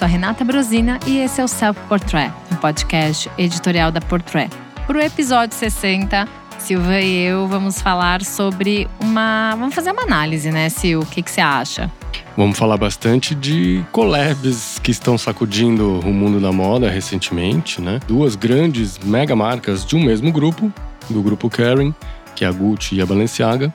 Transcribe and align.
sou 0.00 0.08
Renata 0.08 0.42
Brosina 0.46 0.98
e 1.06 1.18
esse 1.18 1.42
é 1.42 1.44
o 1.44 1.48
Self 1.48 1.78
Portrait, 1.86 2.32
um 2.50 2.56
podcast 2.56 3.30
editorial 3.36 3.92
da 3.92 4.00
Portrait. 4.00 4.50
Para 4.86 4.96
o 4.96 5.00
episódio 5.02 5.54
60, 5.54 6.26
Silva 6.58 7.02
e 7.02 7.24
eu 7.26 7.46
vamos 7.46 7.82
falar 7.82 8.24
sobre 8.24 8.88
uma. 8.98 9.54
Vamos 9.58 9.74
fazer 9.74 9.92
uma 9.92 10.04
análise, 10.04 10.50
né, 10.50 10.70
Sil? 10.72 11.04
O 11.04 11.06
que, 11.06 11.20
que 11.20 11.30
você 11.30 11.42
acha? 11.42 11.92
Vamos 12.34 12.56
falar 12.56 12.78
bastante 12.78 13.34
de 13.34 13.84
collabs 13.92 14.78
que 14.78 14.90
estão 14.90 15.18
sacudindo 15.18 16.00
o 16.00 16.14
mundo 16.14 16.40
da 16.40 16.50
moda 16.50 16.88
recentemente, 16.88 17.78
né? 17.78 18.00
Duas 18.08 18.36
grandes 18.36 18.98
mega 19.00 19.36
marcas 19.36 19.84
de 19.84 19.96
um 19.96 20.02
mesmo 20.02 20.32
grupo, 20.32 20.72
do 21.10 21.20
grupo 21.20 21.50
Kering, 21.50 21.94
que 22.34 22.42
é 22.42 22.48
a 22.48 22.52
Gucci 22.52 22.94
e 22.94 23.02
a 23.02 23.06
Balenciaga, 23.06 23.70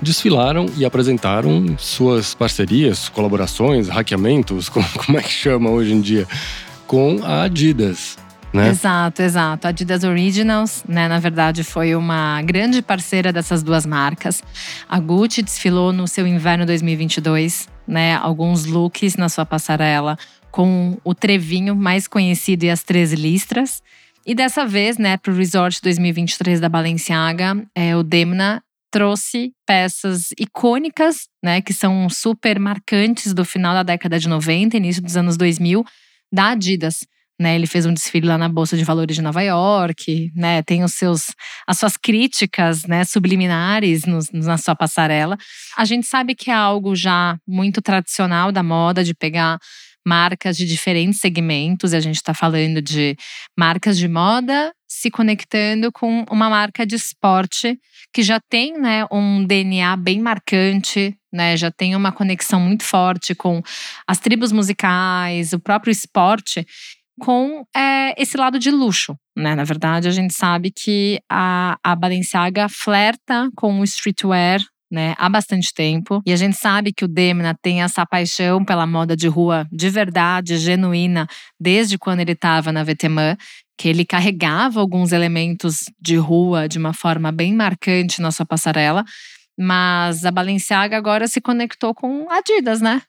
desfilaram 0.00 0.66
e 0.76 0.84
apresentaram 0.84 1.76
suas 1.78 2.34
parcerias, 2.34 3.08
colaborações, 3.08 3.88
hackeamentos, 3.88 4.68
como 4.70 5.18
é 5.18 5.22
que 5.22 5.30
chama 5.30 5.70
hoje 5.70 5.92
em 5.92 6.00
dia, 6.00 6.26
com 6.86 7.20
a 7.22 7.42
Adidas. 7.42 8.16
Né? 8.52 8.68
Exato, 8.70 9.20
exato. 9.22 9.66
A 9.66 9.70
Adidas 9.70 10.04
Originals, 10.04 10.84
né, 10.88 11.08
na 11.08 11.18
verdade, 11.18 11.62
foi 11.62 11.94
uma 11.94 12.40
grande 12.42 12.80
parceira 12.80 13.32
dessas 13.32 13.62
duas 13.62 13.84
marcas. 13.84 14.42
A 14.88 14.98
Gucci 14.98 15.42
desfilou 15.42 15.92
no 15.92 16.06
seu 16.08 16.26
inverno 16.26 16.64
2022, 16.64 17.68
né, 17.86 18.14
alguns 18.16 18.64
looks 18.64 19.16
na 19.16 19.28
sua 19.28 19.44
passarela 19.44 20.16
com 20.50 20.96
o 21.04 21.14
trevinho 21.14 21.76
mais 21.76 22.08
conhecido 22.08 22.64
e 22.64 22.70
as 22.70 22.82
três 22.82 23.12
listras. 23.12 23.82
E 24.24 24.34
dessa 24.34 24.64
vez, 24.64 24.96
né, 24.96 25.18
para 25.18 25.32
o 25.32 25.36
Resort 25.36 25.80
2023 25.82 26.58
da 26.58 26.68
Balenciaga, 26.68 27.62
é, 27.74 27.94
o 27.94 28.02
Demna 28.02 28.62
trouxe 28.96 29.52
peças 29.66 30.30
icônicas, 30.40 31.28
né, 31.44 31.60
que 31.60 31.74
são 31.74 32.08
super 32.08 32.58
marcantes 32.58 33.34
do 33.34 33.44
final 33.44 33.74
da 33.74 33.82
década 33.82 34.18
de 34.18 34.26
90, 34.26 34.74
início 34.74 35.02
dos 35.02 35.18
anos 35.18 35.36
2000, 35.36 35.84
da 36.32 36.52
Adidas. 36.52 37.06
Né, 37.38 37.54
ele 37.54 37.66
fez 37.66 37.84
um 37.84 37.92
desfile 37.92 38.26
lá 38.26 38.38
na 38.38 38.48
Bolsa 38.48 38.74
de 38.74 38.84
Valores 38.84 39.14
de 39.14 39.20
Nova 39.20 39.42
York, 39.42 40.32
né, 40.34 40.62
tem 40.62 40.82
os 40.82 40.94
seus, 40.94 41.26
as 41.66 41.78
suas 41.78 41.98
críticas 41.98 42.84
né, 42.84 43.04
subliminares 43.04 44.06
no, 44.06 44.18
na 44.32 44.56
sua 44.56 44.74
passarela. 44.74 45.36
A 45.76 45.84
gente 45.84 46.06
sabe 46.06 46.34
que 46.34 46.50
é 46.50 46.54
algo 46.54 46.96
já 46.96 47.36
muito 47.46 47.82
tradicional 47.82 48.50
da 48.50 48.62
moda, 48.62 49.04
de 49.04 49.14
pegar 49.14 49.58
marcas 50.06 50.56
de 50.56 50.64
diferentes 50.64 51.20
segmentos, 51.20 51.92
e 51.92 51.96
a 51.96 52.00
gente 52.00 52.16
está 52.16 52.32
falando 52.32 52.80
de 52.80 53.14
marcas 53.58 53.98
de 53.98 54.08
moda 54.08 54.72
se 54.88 55.10
conectando 55.10 55.90
com 55.90 56.24
uma 56.30 56.48
marca 56.48 56.86
de 56.86 56.94
esporte 56.94 57.78
que 58.12 58.22
já 58.22 58.40
tem 58.48 58.78
né, 58.78 59.04
um 59.10 59.44
DNA 59.44 59.96
bem 59.96 60.20
marcante, 60.20 61.16
né, 61.32 61.56
já 61.56 61.70
tem 61.70 61.94
uma 61.94 62.12
conexão 62.12 62.60
muito 62.60 62.84
forte 62.84 63.34
com 63.34 63.60
as 64.06 64.18
tribos 64.18 64.52
musicais, 64.52 65.52
o 65.52 65.60
próprio 65.60 65.90
esporte 65.90 66.66
com 67.20 67.64
é, 67.74 68.20
esse 68.20 68.36
lado 68.36 68.58
de 68.58 68.70
luxo, 68.70 69.16
né? 69.34 69.54
Na 69.54 69.64
verdade, 69.64 70.06
a 70.06 70.10
gente 70.10 70.34
sabe 70.34 70.70
que 70.70 71.18
a, 71.30 71.78
a 71.82 71.96
Balenciaga 71.96 72.68
flerta 72.68 73.48
com 73.56 73.80
o 73.80 73.84
streetwear 73.84 74.60
né, 74.90 75.14
há 75.18 75.28
bastante 75.28 75.72
tempo. 75.74 76.22
E 76.26 76.32
a 76.32 76.36
gente 76.36 76.56
sabe 76.56 76.92
que 76.92 77.04
o 77.04 77.08
Demna 77.08 77.56
tem 77.60 77.82
essa 77.82 78.06
paixão 78.06 78.64
pela 78.64 78.86
moda 78.86 79.16
de 79.16 79.28
rua 79.28 79.66
de 79.72 79.90
verdade, 79.90 80.58
genuína, 80.58 81.26
desde 81.60 81.98
quando 81.98 82.20
ele 82.20 82.32
estava 82.32 82.70
na 82.70 82.84
VTMA, 82.84 83.36
que 83.76 83.88
ele 83.88 84.04
carregava 84.04 84.80
alguns 84.80 85.12
elementos 85.12 85.84
de 86.00 86.16
rua 86.16 86.68
de 86.68 86.78
uma 86.78 86.92
forma 86.92 87.30
bem 87.30 87.54
marcante 87.54 88.20
na 88.20 88.30
sua 88.30 88.46
passarela. 88.46 89.04
Mas 89.58 90.24
a 90.24 90.30
Balenciaga 90.30 90.96
agora 90.96 91.26
se 91.28 91.40
conectou 91.40 91.94
com 91.94 92.30
Adidas, 92.30 92.80
né? 92.80 93.02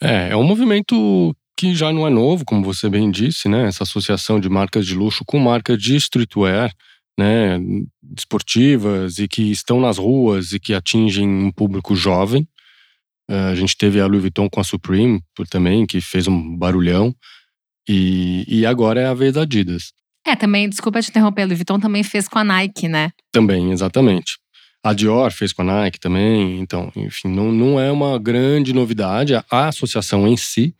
É, 0.00 0.30
é 0.30 0.36
um 0.36 0.44
movimento 0.44 1.34
que 1.56 1.74
já 1.74 1.92
não 1.92 2.06
é 2.06 2.10
novo, 2.10 2.44
como 2.44 2.64
você 2.64 2.88
bem 2.88 3.10
disse, 3.10 3.48
né? 3.48 3.66
Essa 3.66 3.82
associação 3.82 4.40
de 4.40 4.48
marcas 4.48 4.86
de 4.86 4.94
luxo 4.94 5.24
com 5.24 5.38
marcas 5.38 5.80
de 5.80 5.96
streetwear, 5.96 6.72
né? 7.18 7.58
Esportivas 8.16 9.18
e 9.18 9.28
que 9.28 9.50
estão 9.50 9.80
nas 9.80 9.98
ruas 9.98 10.52
e 10.52 10.60
que 10.60 10.72
atingem 10.74 11.28
um 11.28 11.50
público 11.50 11.94
jovem. 11.94 12.48
Uh, 13.30 13.50
a 13.52 13.54
gente 13.54 13.76
teve 13.76 14.00
a 14.00 14.06
Louis 14.06 14.22
Vuitton 14.22 14.48
com 14.48 14.60
a 14.60 14.64
Supreme 14.64 15.22
também, 15.50 15.86
que 15.86 16.00
fez 16.00 16.26
um 16.26 16.56
barulhão. 16.56 17.14
E, 17.88 18.44
e 18.48 18.64
agora 18.64 19.00
é 19.00 19.06
a 19.06 19.14
vez 19.14 19.34
da 19.34 19.42
Adidas. 19.42 19.92
É, 20.26 20.36
também, 20.36 20.68
desculpa 20.68 21.00
te 21.00 21.10
interromper, 21.10 21.42
a 21.42 21.46
Louis 21.46 21.58
Vuitton 21.58 21.80
também 21.80 22.02
fez 22.02 22.28
com 22.28 22.38
a 22.38 22.44
Nike, 22.44 22.88
né? 22.88 23.10
Também, 23.32 23.72
exatamente. 23.72 24.38
A 24.82 24.92
Dior 24.92 25.30
fez 25.30 25.52
com 25.52 25.62
a 25.62 25.64
Nike 25.64 26.00
também. 26.00 26.60
Então, 26.60 26.90
enfim, 26.96 27.28
não, 27.28 27.52
não 27.52 27.80
é 27.80 27.90
uma 27.90 28.18
grande 28.18 28.72
novidade 28.72 29.34
a, 29.34 29.44
associação 29.68 30.26
em 30.26 30.36
si, 30.36 30.74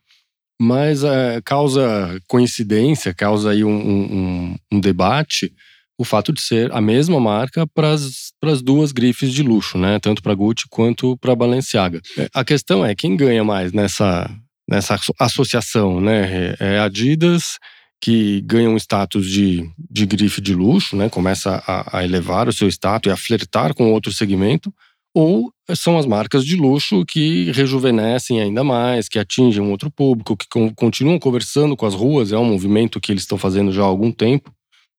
mas 0.61 1.05
é, 1.05 1.41
causa 1.45 2.21
coincidência, 2.27 3.15
causa 3.15 3.51
aí 3.51 3.65
um, 3.65 3.71
um, 3.71 4.57
um, 4.73 4.81
debate 4.81 5.53
o 5.99 6.05
fato 6.05 6.33
de 6.33 6.41
ser 6.41 6.73
a 6.73 6.81
mesma 6.81 7.21
marca 7.21 7.67
para 7.67 7.93
as 7.93 8.63
duas 8.63 8.91
grifes 8.91 9.33
de 9.33 9.43
luxo, 9.43 9.77
né? 9.77 9.99
Tanto 9.99 10.23
para 10.23 10.35
Gucci 10.35 10.65
quanto 10.71 11.17
para 11.19 11.37
Balenciaga. 11.37 12.01
É, 12.17 12.29
a 12.33 12.43
questão 12.43 12.85
é 12.85 12.95
quem 12.95 13.17
ganha 13.17 13.45
mais 13.45 13.71
nessa, 13.73 14.31
nessa 14.67 14.99
associação, 15.19 16.01
né? 16.01 16.55
É 16.59 16.79
a 16.79 16.85
Adidas 16.85 17.59
que 18.01 18.41
ganha 18.43 18.71
um 18.71 18.77
status 18.77 19.27
de, 19.29 19.71
de 19.91 20.07
grife 20.07 20.41
de 20.41 20.55
luxo, 20.55 20.97
né? 20.97 21.09
Começa 21.09 21.63
a, 21.67 21.99
a 21.99 22.05
elevar 22.05 22.49
o 22.49 22.53
seu 22.53 22.69
status 22.69 23.11
e 23.11 23.13
a 23.13 23.17
flertar 23.17 23.75
com 23.75 23.93
outro 23.93 24.13
segmento 24.13 24.73
ou 25.15 25.53
são 25.75 25.99
as 25.99 26.07
marcas 26.07 26.45
de 26.45 26.57
luxo 26.57 27.05
que 27.05 27.51
rejuvenescem 27.53 28.41
ainda 28.41 28.63
mais, 28.63 29.09
que 29.09 29.19
atingem 29.19 29.63
um 29.63 29.71
outro 29.71 29.91
público, 29.91 30.37
que 30.37 30.47
continuam 30.77 31.19
conversando 31.19 31.77
com 31.77 31.87
as 31.87 31.95
ruas, 31.95 32.33
é 32.33 32.39
um 32.39 32.45
movimento 32.45 33.01
que 33.01 33.13
eles 33.13 33.23
estão 33.23 33.37
fazendo 33.37 33.73
já 33.73 33.83
há 33.83 33.87
algum 33.87 34.13
tempo. 34.13 34.53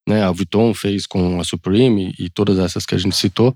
Né? 0.08 0.24
A 0.24 0.32
Vuitton 0.32 0.74
fez 0.74 1.06
com 1.06 1.40
a 1.40 1.44
Supreme 1.44 2.14
e 2.20 2.30
todas 2.30 2.60
essas 2.60 2.86
que 2.86 2.96
a 2.96 2.98
gente 2.98 3.16
citou. 3.16 3.56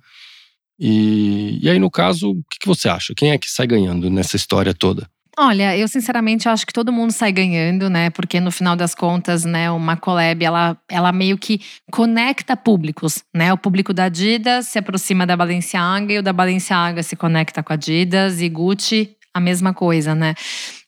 E, 0.80 1.60
e 1.62 1.70
aí, 1.70 1.80
no 1.80 1.90
caso, 1.90 2.32
o 2.32 2.44
que, 2.50 2.60
que 2.62 2.68
você 2.68 2.88
acha? 2.88 3.14
Quem 3.16 3.32
é 3.32 3.38
que 3.38 3.50
sai 3.50 3.68
ganhando 3.68 4.10
nessa 4.10 4.36
história 4.36 4.74
toda? 4.74 5.10
Olha, 5.38 5.78
eu 5.78 5.86
sinceramente 5.90 6.48
acho 6.48 6.66
que 6.66 6.72
todo 6.72 6.94
mundo 6.94 7.12
sai 7.12 7.30
ganhando, 7.30 7.90
né? 7.90 8.10
Porque 8.10 8.40
no 8.40 8.52
final 8.52 8.74
das 8.74 8.96
contas, 8.96 9.44
né, 9.44 9.70
uma 9.70 9.98
collab, 9.98 10.44
ela, 10.44 10.78
ela 10.90 11.12
meio 11.12 11.38
que 11.38 11.60
conecta 11.92 12.56
públicos, 12.56 13.22
né? 13.34 13.52
O 13.52 13.58
público 13.58 13.94
da 13.94 14.06
Adidas 14.06 14.68
se 14.68 14.80
aproxima 14.80 15.26
da 15.26 15.36
Balenciaga 15.36 16.14
e 16.14 16.20
o 16.20 16.24
da 16.24 16.32
Balenciaga 16.32 17.04
se 17.04 17.18
conecta 17.18 17.62
com 17.62 17.74
a 17.74 17.76
Adidas 17.76 18.40
e 18.40 18.48
Gucci 18.48 19.18
a 19.34 19.40
mesma 19.42 19.74
coisa, 19.74 20.16
né? 20.16 20.34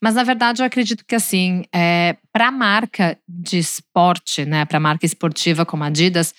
Mas 0.02 0.16
na 0.16 0.24
verdade 0.24 0.62
eu 0.62 0.66
acredito 0.66 1.04
que 1.06 1.16
assim, 1.16 1.66
é, 1.76 2.16
para 2.32 2.50
marca 2.50 3.18
de 3.28 3.58
esporte, 3.58 4.46
né, 4.46 4.64
para 4.64 4.80
marca 4.80 5.06
esportiva 5.06 5.66
como 5.66 5.84
a 5.84 5.88
Adidas, 5.88 6.34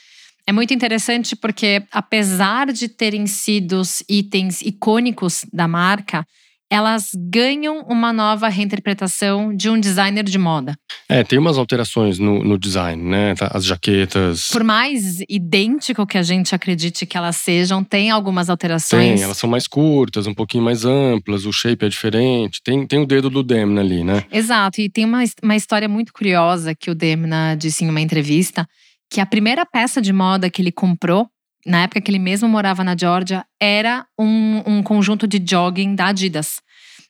é 0.47 0.53
muito 0.53 0.73
interessante 0.73 1.37
porque 1.37 1.83
apesar 1.93 2.73
de 2.73 2.89
terem 2.89 3.27
sido 3.27 3.83
itens 4.09 4.63
icônicos 4.63 5.45
da 5.53 5.69
marca, 5.69 6.27
elas 6.71 7.11
ganham 7.15 7.81
uma 7.89 8.13
nova 8.13 8.49
reinterpretação 8.49 9.55
de 9.55 9.71
um 9.71 9.81
designer 9.81 10.25
de 10.25 10.39
moda. 10.39 10.77
É, 11.09 11.25
tem 11.25 11.39
umas 11.39 11.57
alterações 11.57 12.19
no, 12.19 12.45
no 12.45 12.59
design, 12.59 13.03
né? 13.03 13.35
Tá, 13.35 13.51
as 13.55 13.65
jaquetas. 13.65 14.49
Por 14.49 14.63
mais 14.63 15.21
idêntico 15.29 16.07
que 16.07 16.19
a 16.19 16.23
gente 16.23 16.55
acredite 16.55 17.07
que 17.07 17.17
elas 17.17 17.37
sejam, 17.37 17.83
tem 17.83 18.11
algumas 18.11 18.51
alterações. 18.51 19.15
Tem, 19.15 19.23
elas 19.23 19.39
são 19.39 19.49
mais 19.49 19.67
curtas, 19.67 20.27
um 20.27 20.35
pouquinho 20.35 20.65
mais 20.65 20.85
amplas, 20.85 21.47
o 21.47 21.53
shape 21.53 21.87
é 21.87 21.89
diferente. 21.89 22.61
Tem, 22.63 22.87
tem 22.87 23.03
o 23.03 23.07
dedo 23.07 23.31
do 23.31 23.43
Demna 23.43 23.81
ali, 23.81 24.05
né? 24.05 24.25
Exato, 24.31 24.81
e 24.81 24.91
tem 24.91 25.05
uma, 25.05 25.23
uma 25.43 25.57
história 25.57 25.89
muito 25.89 26.13
curiosa 26.13 26.75
que 26.75 26.91
o 26.91 26.95
Demna 26.95 27.55
disse 27.55 27.85
em 27.85 27.89
uma 27.89 28.01
entrevista. 28.01 28.67
Que 29.11 29.23
a 29.23 29.27
primeira 29.27 29.65
peça 29.65 30.03
de 30.03 30.13
moda 30.13 30.51
que 30.51 30.61
ele 30.61 30.71
comprou 30.71 31.27
na 31.67 31.83
época 31.83 32.01
que 32.01 32.11
ele 32.11 32.19
mesmo 32.19 32.49
morava 32.49 32.85
na 32.85 32.97
Georgia, 32.97 33.45
era 33.61 34.07
um, 34.19 34.63
um 34.67 34.83
conjunto 34.83 35.27
de 35.27 35.43
jogging 35.45 35.95
da 35.95 36.07
Adidas. 36.07 36.61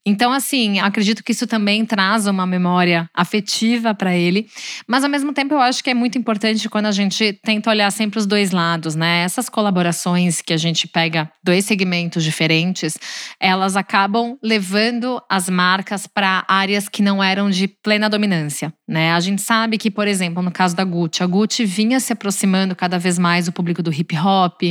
Então, 0.08 0.32
assim, 0.32 0.78
acredito 0.78 1.22
que 1.22 1.32
isso 1.32 1.46
também 1.46 1.84
traz 1.84 2.26
uma 2.26 2.46
memória 2.46 3.10
afetiva 3.14 3.94
para 3.94 4.16
ele. 4.16 4.48
Mas, 4.86 5.04
ao 5.04 5.10
mesmo 5.10 5.34
tempo, 5.34 5.52
eu 5.52 5.60
acho 5.60 5.84
que 5.84 5.90
é 5.90 5.94
muito 5.94 6.16
importante 6.16 6.66
quando 6.66 6.86
a 6.86 6.92
gente 6.92 7.38
tenta 7.44 7.68
olhar 7.68 7.90
sempre 7.92 8.18
os 8.18 8.24
dois 8.24 8.50
lados, 8.50 8.94
né? 8.94 9.22
Essas 9.22 9.50
colaborações 9.50 10.40
que 10.40 10.54
a 10.54 10.56
gente 10.56 10.88
pega 10.88 11.30
dois 11.44 11.66
segmentos 11.66 12.24
diferentes, 12.24 12.98
elas 13.38 13.76
acabam 13.76 14.38
levando 14.42 15.20
as 15.28 15.50
marcas 15.50 16.06
para 16.06 16.42
áreas 16.48 16.88
que 16.88 17.02
não 17.02 17.22
eram 17.22 17.50
de 17.50 17.68
plena 17.68 18.08
dominância, 18.08 18.72
né? 18.88 19.12
A 19.12 19.20
gente 19.20 19.42
sabe 19.42 19.76
que, 19.76 19.90
por 19.90 20.08
exemplo, 20.08 20.42
no 20.42 20.50
caso 20.50 20.74
da 20.74 20.84
Gucci, 20.84 21.22
a 21.22 21.26
Gucci 21.26 21.66
vinha 21.66 22.00
se 22.00 22.14
aproximando 22.14 22.74
cada 22.74 22.98
vez 22.98 23.18
mais 23.18 23.44
do 23.44 23.52
público 23.52 23.82
do 23.82 23.92
hip 23.92 24.16
hop 24.16 24.62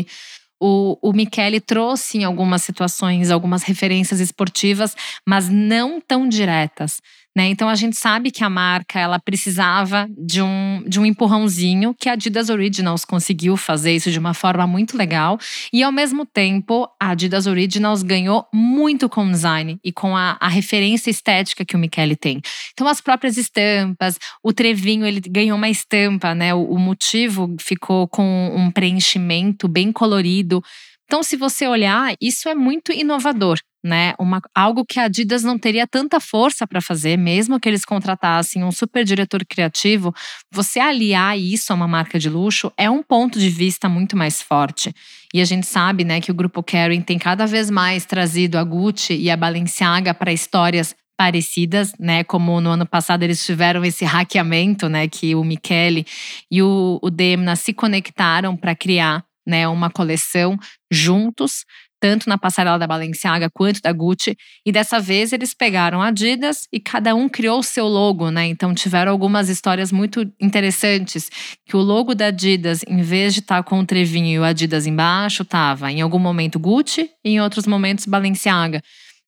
o, 0.59 0.97
o 1.01 1.13
Michele 1.13 1.59
trouxe 1.59 2.19
em 2.19 2.23
algumas 2.23 2.63
situações 2.63 3.29
algumas 3.29 3.63
referências 3.63 4.19
esportivas, 4.19 4.95
mas 5.25 5.49
não 5.49 6.01
tão 6.01 6.27
diretas. 6.27 7.01
Né? 7.37 7.49
Então 7.49 7.69
a 7.69 7.75
gente 7.75 7.95
sabe 7.95 8.31
que 8.31 8.43
a 8.43 8.49
marca 8.49 8.99
ela 8.99 9.19
precisava 9.19 10.09
de 10.17 10.41
um, 10.41 10.83
de 10.87 10.99
um 10.99 11.05
empurrãozinho 11.05 11.93
que 11.93 12.09
a 12.09 12.13
Adidas 12.13 12.49
Originals 12.49 13.05
conseguiu 13.05 13.55
fazer 13.55 13.95
isso 13.95 14.09
de 14.09 14.17
uma 14.17 14.33
forma 14.33 14.65
muito 14.65 14.97
legal 14.97 15.37
e 15.71 15.83
ao 15.83 15.91
mesmo 15.91 16.25
tempo 16.25 16.89
a 16.99 17.11
Adidas 17.11 17.45
Originals 17.45 18.01
ganhou 18.01 18.47
muito 18.51 19.07
com 19.07 19.23
o 19.23 19.29
design 19.29 19.79
e 19.83 19.91
com 19.91 20.17
a, 20.17 20.35
a 20.39 20.47
referência 20.47 21.11
estética 21.11 21.63
que 21.63 21.75
o 21.75 21.79
Michele 21.79 22.15
tem. 22.15 22.41
Então 22.73 22.87
as 22.87 22.99
próprias 22.99 23.37
estampas, 23.37 24.17
o 24.41 24.51
trevinho 24.51 25.05
ele 25.05 25.19
ganhou 25.19 25.59
uma 25.59 25.69
estampa, 25.69 26.33
né? 26.33 26.55
O, 26.55 26.63
o 26.63 26.79
motivo 26.79 27.55
ficou 27.59 28.07
com 28.07 28.51
um 28.55 28.71
preenchimento 28.71 29.67
bem 29.67 29.91
colorido. 29.91 30.59
Então, 31.05 31.23
se 31.23 31.37
você 31.37 31.65
olhar, 31.65 32.15
isso 32.19 32.49
é 32.49 32.55
muito 32.55 32.91
inovador, 32.91 33.57
né? 33.83 34.13
Uma, 34.19 34.41
algo 34.53 34.85
que 34.85 34.99
a 34.99 35.03
Adidas 35.03 35.43
não 35.43 35.57
teria 35.57 35.87
tanta 35.87 36.19
força 36.19 36.67
para 36.67 36.81
fazer, 36.81 37.17
mesmo 37.17 37.59
que 37.59 37.69
eles 37.69 37.85
contratassem 37.85 38.63
um 38.63 38.71
super 38.71 39.03
diretor 39.03 39.45
criativo, 39.45 40.13
você 40.51 40.79
aliar 40.79 41.37
isso 41.37 41.71
a 41.71 41.75
uma 41.75 41.87
marca 41.87 42.19
de 42.19 42.29
luxo 42.29 42.71
é 42.77 42.89
um 42.89 43.03
ponto 43.03 43.39
de 43.39 43.49
vista 43.49 43.87
muito 43.87 44.17
mais 44.17 44.41
forte. 44.41 44.93
E 45.33 45.41
a 45.41 45.45
gente 45.45 45.67
sabe, 45.67 46.03
né, 46.03 46.19
que 46.21 46.31
o 46.31 46.35
grupo 46.35 46.63
Kering 46.63 47.01
tem 47.01 47.17
cada 47.17 47.45
vez 47.45 47.69
mais 47.69 48.05
trazido 48.05 48.57
a 48.57 48.63
Gucci 48.63 49.13
e 49.13 49.29
a 49.29 49.37
Balenciaga 49.37 50.13
para 50.13 50.33
histórias 50.33 50.95
parecidas, 51.17 51.93
né? 51.99 52.23
Como 52.23 52.61
no 52.61 52.69
ano 52.69 52.85
passado 52.85 53.23
eles 53.23 53.43
tiveram 53.43 53.83
esse 53.83 54.05
hackeamento, 54.05 54.87
né? 54.87 55.07
Que 55.07 55.33
o 55.33 55.43
Michele 55.43 56.05
e 56.49 56.61
o, 56.61 56.99
o 57.01 57.09
Demna 57.09 57.55
se 57.55 57.73
conectaram 57.73 58.55
para 58.55 58.75
criar 58.75 59.25
né, 59.47 59.65
uma 59.67 59.89
coleção 59.89 60.57
juntos, 60.91 61.63
tanto 61.99 62.29
na 62.29 62.37
passarela 62.37 62.77
da 62.77 62.87
Balenciaga 62.87 63.49
quanto 63.49 63.81
da 63.81 63.91
Gucci. 63.91 64.37
E 64.65 64.71
dessa 64.71 64.99
vez 64.99 65.33
eles 65.33 65.53
pegaram 65.53 66.01
Adidas 66.01 66.67
e 66.71 66.79
cada 66.79 67.15
um 67.15 67.27
criou 67.27 67.59
o 67.59 67.63
seu 67.63 67.87
logo, 67.87 68.29
né? 68.31 68.45
Então 68.47 68.73
tiveram 68.73 69.11
algumas 69.11 69.49
histórias 69.49 69.91
muito 69.91 70.29
interessantes. 70.39 71.29
Que 71.65 71.75
o 71.75 71.81
logo 71.81 72.15
da 72.15 72.27
Adidas, 72.27 72.81
em 72.87 73.01
vez 73.01 73.33
de 73.33 73.39
estar 73.39 73.63
tá 73.63 73.69
com 73.69 73.79
o 73.79 73.85
trevinho 73.85 74.27
e 74.27 74.39
o 74.39 74.43
Adidas 74.43 74.85
embaixo, 74.85 75.43
estava 75.43 75.91
em 75.91 76.01
algum 76.01 76.19
momento 76.19 76.59
Gucci 76.59 77.09
e 77.23 77.31
em 77.31 77.41
outros 77.41 77.65
momentos 77.65 78.05
Balenciaga. 78.05 78.81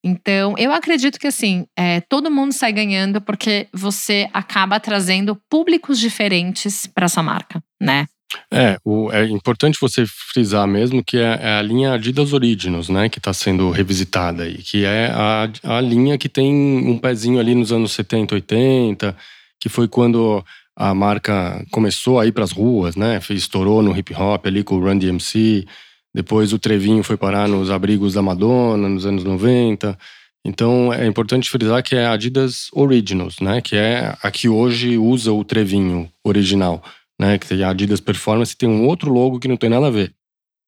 Então, 0.04 0.56
eu 0.58 0.72
acredito 0.72 1.20
que 1.20 1.28
assim, 1.28 1.66
é, 1.78 2.00
todo 2.02 2.32
mundo 2.32 2.54
sai 2.54 2.72
ganhando 2.72 3.20
porque 3.20 3.68
você 3.74 4.30
acaba 4.34 4.80
trazendo 4.80 5.36
públicos 5.50 6.00
diferentes 6.00 6.88
para 6.88 7.10
sua 7.10 7.22
marca, 7.22 7.62
né? 7.82 8.06
É, 8.52 8.78
o, 8.84 9.12
é 9.12 9.26
importante 9.26 9.80
você 9.80 10.06
frisar 10.06 10.68
mesmo 10.68 11.04
que 11.04 11.18
é, 11.18 11.40
é 11.42 11.54
a 11.58 11.62
linha 11.62 11.94
Adidas 11.94 12.34
Originals, 12.34 12.90
né, 12.90 13.10
que 13.10 13.18
está 13.18 13.34
sendo 13.34 13.72
revisitada 13.72 14.48
e 14.48 14.58
que 14.58 14.86
é 14.86 15.12
a, 15.12 15.50
a 15.64 15.82
linha 15.82 16.18
que 16.18 16.30
tem 16.30 16.54
um 16.54 16.98
pezinho 16.98 17.40
ali 17.40 17.56
nos 17.56 17.72
anos 17.72 17.92
70, 17.92 18.36
80, 18.36 19.16
que 19.60 19.70
foi 19.70 19.88
quando 19.88 20.44
a 20.76 20.94
marca 20.94 21.66
começou 21.72 22.20
a 22.20 22.26
ir 22.26 22.32
para 22.32 22.44
as 22.44 22.52
ruas, 22.52 22.96
né, 22.96 23.20
estourou 23.32 23.82
no 23.82 23.98
hip 23.98 24.14
hop 24.14 24.46
ali 24.46 24.64
com 24.64 24.76
o 24.76 24.80
Run 24.80 24.98
DMC, 24.98 25.66
depois 26.14 26.54
o 26.54 26.60
Trevinho 26.60 27.04
foi 27.04 27.18
parar 27.18 27.48
nos 27.48 27.70
abrigos 27.70 28.14
da 28.14 28.22
Madonna 28.22 28.90
nos 28.90 29.06
anos 29.06 29.24
90. 29.24 29.98
Então 30.44 30.92
é 30.92 31.06
importante 31.06 31.50
frisar 31.50 31.84
que 31.84 31.96
é 31.96 32.06
a 32.06 32.14
Adidas 32.14 32.70
Originals, 32.74 33.40
né, 33.40 33.62
que 33.62 33.76
é 33.76 34.16
a 34.22 34.32
que 34.32 34.48
hoje 34.48 34.98
usa 34.98 35.32
o 35.32 35.44
Trevinho 35.44 36.10
original 36.24 36.84
né? 37.20 37.38
Que 37.38 37.62
a 37.62 37.70
Adidas 37.70 38.00
Performance 38.00 38.56
tem 38.56 38.70
um 38.70 38.88
outro 38.88 39.12
logo 39.12 39.40
que 39.40 39.48
não 39.48 39.58
tem 39.58 39.70
nada 39.70 39.88
a 39.88 39.92
ver. 39.92 40.14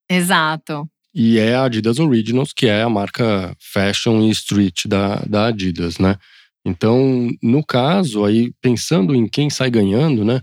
Exato. 0.09 0.87
E 1.13 1.39
é 1.39 1.55
a 1.55 1.63
Adidas 1.63 1.99
Originals, 1.99 2.53
que 2.53 2.67
é 2.67 2.81
a 2.81 2.89
marca 2.89 3.55
fashion 3.59 4.21
e 4.21 4.29
street 4.31 4.85
da, 4.87 5.15
da 5.27 5.47
Adidas, 5.47 5.97
né? 5.97 6.17
Então, 6.65 7.29
no 7.41 7.65
caso, 7.65 8.23
aí 8.23 8.53
pensando 8.61 9.15
em 9.15 9.27
quem 9.27 9.49
sai 9.49 9.69
ganhando, 9.69 10.23
né? 10.23 10.41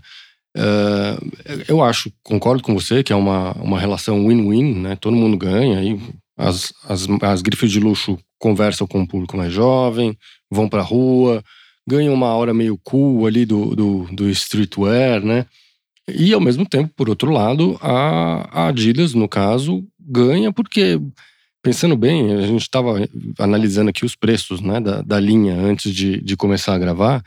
Uh, 0.57 1.63
eu 1.67 1.83
acho, 1.83 2.11
concordo 2.23 2.61
com 2.63 2.73
você, 2.73 3.03
que 3.03 3.13
é 3.13 3.15
uma, 3.15 3.53
uma 3.53 3.79
relação 3.79 4.27
win-win, 4.27 4.75
né? 4.75 4.95
Todo 4.95 5.15
mundo 5.15 5.37
ganha. 5.37 5.79
Aí 5.79 5.99
as, 6.37 6.73
as, 6.87 7.07
as 7.21 7.41
grifes 7.41 7.71
de 7.71 7.79
luxo 7.79 8.17
conversam 8.37 8.87
com 8.87 9.01
o 9.01 9.07
público 9.07 9.37
mais 9.37 9.53
jovem, 9.53 10.17
vão 10.51 10.67
pra 10.67 10.81
rua, 10.81 11.43
ganham 11.87 12.13
uma 12.13 12.33
hora 12.33 12.53
meio 12.53 12.77
cool 12.83 13.25
ali 13.25 13.45
do, 13.45 13.75
do, 13.75 14.07
do 14.11 14.29
streetwear, 14.29 15.21
né? 15.21 15.45
E 16.15 16.33
ao 16.33 16.41
mesmo 16.41 16.65
tempo, 16.65 16.93
por 16.95 17.09
outro 17.09 17.31
lado, 17.31 17.77
a, 17.81 18.67
Adidas, 18.67 19.13
no 19.13 19.27
caso, 19.27 19.85
ganha 19.99 20.51
porque, 20.51 20.99
pensando 21.61 21.95
bem, 21.95 22.33
a 22.33 22.41
gente 22.41 22.61
estava 22.61 23.07
analisando 23.37 23.89
aqui 23.89 24.05
os 24.05 24.15
preços 24.15 24.61
né, 24.61 24.79
da, 24.79 25.01
da 25.01 25.19
linha 25.19 25.55
antes 25.55 25.93
de, 25.93 26.21
de 26.21 26.37
começar 26.37 26.73
a 26.73 26.79
gravar. 26.79 27.23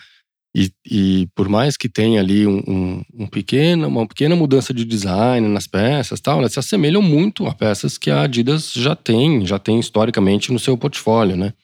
E, 0.55 0.71
e, 0.85 1.29
por 1.35 1.49
mais 1.49 1.79
que 1.79 1.89
tenha 1.89 2.21
ali 2.21 2.47
um, 2.47 2.63
um, 2.69 3.03
um, 3.21 3.27
pequeno, 3.27 3.89
uma 3.89 4.07
pequena 4.07 4.37
mudança 4.37 4.75
de 4.75 4.85
design 4.85 5.49
nas 5.49 5.67
peças 5.67 6.21
tal, 6.21 6.41
elas 6.41 6.53
se 6.53 6.59
assemelham 6.59 7.01
muito 7.01 7.47
a 7.47 7.55
peças 7.55 7.97
que 7.97 8.11
a 8.11 8.23
Adidas 8.23 8.71
já 8.71 8.95
tem, 8.95 9.47
já 9.47 9.59
tem 9.59 9.81
historicamente 9.81 10.53
no 10.53 10.59
seu 10.59 10.77
portfólio, 10.77 11.37
né? 11.37 11.55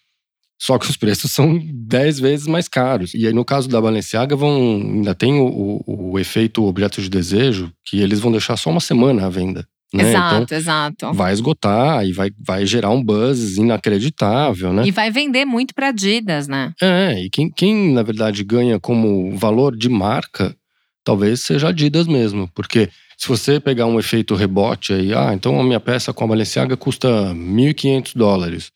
Só 0.59 0.77
que 0.77 0.91
os 0.91 0.97
preços 0.97 1.31
são 1.31 1.59
10 1.63 2.19
vezes 2.19 2.47
mais 2.47 2.69
caros. 2.69 3.15
E 3.15 3.27
aí, 3.27 3.33
no 3.33 3.45
caso 3.45 3.69
da 3.69 3.81
Balenciaga, 3.81 4.35
vão, 4.35 4.57
ainda 4.57 5.15
tem 5.15 5.35
o, 5.35 5.83
o, 5.87 6.13
o 6.13 6.19
efeito 6.19 6.65
objeto 6.65 7.01
de 7.01 7.09
desejo, 7.09 7.73
que 7.85 8.01
eles 8.01 8.19
vão 8.19 8.33
deixar 8.33 8.57
só 8.57 8.71
uma 8.71 8.81
semana 8.81 9.27
à 9.27 9.29
venda. 9.29 9.67
Né? 9.93 10.11
Exato, 10.11 10.43
então, 10.43 10.59
exato. 10.59 11.13
Vai 11.15 11.33
esgotar 11.33 12.05
e 12.05 12.13
vai, 12.13 12.31
vai 12.39 12.67
gerar 12.67 12.91
um 12.91 13.03
buzz 13.03 13.57
inacreditável, 13.57 14.73
né? 14.73 14.87
E 14.87 14.91
vai 14.91 15.11
vender 15.11 15.47
muito 15.47 15.75
para 15.75 15.89
Adidas, 15.89 16.47
né? 16.47 16.75
É, 16.83 17.23
e 17.23 17.31
quem, 17.31 17.51
quem 17.51 17.93
na 17.93 18.03
verdade 18.03 18.45
ganha 18.45 18.79
como 18.79 19.35
valor 19.37 19.75
de 19.75 19.89
marca, 19.89 20.55
talvez 21.03 21.41
seja 21.41 21.69
Adidas 21.69 22.07
mesmo. 22.07 22.51
Porque 22.55 22.91
se 23.17 23.27
você 23.27 23.59
pegar 23.59 23.87
um 23.87 23.99
efeito 23.99 24.35
rebote 24.35 24.93
aí, 24.93 25.15
ah, 25.15 25.33
então 25.33 25.59
a 25.59 25.65
minha 25.65 25.81
peça 25.81 26.13
com 26.13 26.25
a 26.25 26.29
Balenciaga 26.29 26.77
custa 26.77 27.09
1.500 27.35 28.13
dólares. 28.15 28.71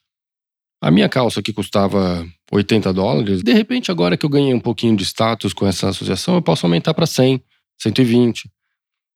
A 0.83 0.91
minha 0.91 1.09
calça 1.09 1.41
que 1.41 1.53
custava 1.53 2.27
80 2.51 2.93
dólares, 2.93 3.41
de 3.41 3.53
repente 3.53 3.93
agora 3.93 4.17
que 4.17 4.27
eu 4.27 4.31
ganhei 4.31 4.53
um 4.53 4.59
pouquinho 4.59 4.97
de 4.97 5.05
status 5.05 5.53
com 5.53 5.65
essa 5.65 5.91
associação, 5.91 6.35
eu 6.35 6.43
posso 6.43 6.67
aumentar 6.67 6.93
para 6.93 7.07
100, 7.07 7.41
120. 7.81 8.51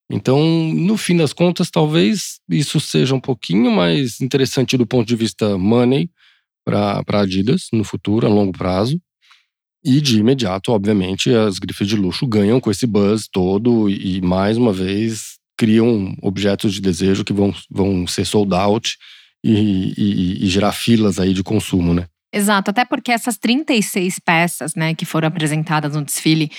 Então, 0.09 0.41
no 0.73 0.97
fim 0.97 1.17
das 1.17 1.33
contas, 1.33 1.69
talvez 1.69 2.39
isso 2.49 2.79
seja 2.79 3.17
um 3.17 3.21
pouquinho 3.21 3.73
mais 3.73 4.21
interessante 4.21 4.77
do 4.77 4.87
ponto 4.87 5.09
de 5.09 5.17
vista 5.17 5.59
money 5.59 6.09
para 6.65 7.03
Adidas 7.21 7.67
no 7.73 7.83
futuro, 7.83 8.29
a 8.29 8.31
longo 8.31 8.57
prazo. 8.57 9.01
E 9.85 10.01
de 10.01 10.21
imediato, 10.21 10.71
obviamente, 10.71 11.35
as 11.35 11.59
grifes 11.59 11.89
de 11.89 11.97
luxo 11.97 12.29
ganham 12.29 12.61
com 12.61 12.71
esse 12.71 12.87
buzz 12.87 13.27
todo 13.27 13.91
e, 13.91 14.21
mais 14.21 14.57
uma 14.57 14.73
vez, 14.73 15.41
criam 15.59 16.17
objetos 16.23 16.73
de 16.73 16.81
desejo 16.81 17.25
que 17.25 17.33
vão, 17.33 17.53
vão 17.69 18.07
ser 18.07 18.25
sold 18.25 18.55
out 18.55 18.97
e, 19.45 19.95
e, 19.97 20.45
e 20.45 20.49
gerar 20.49 20.73
filas 20.73 21.19
aí 21.19 21.33
de 21.33 21.43
consumo, 21.43 21.95
né? 21.95 22.07
Exato, 22.33 22.71
até 22.71 22.85
porque 22.85 23.13
essas 23.13 23.39
36 23.39 24.19
peças, 24.19 24.75
né, 24.75 24.95
que 24.95 25.07
foram 25.07 25.29
apresentadas 25.29 25.95
no 25.95 26.05
desfile, 26.05 26.51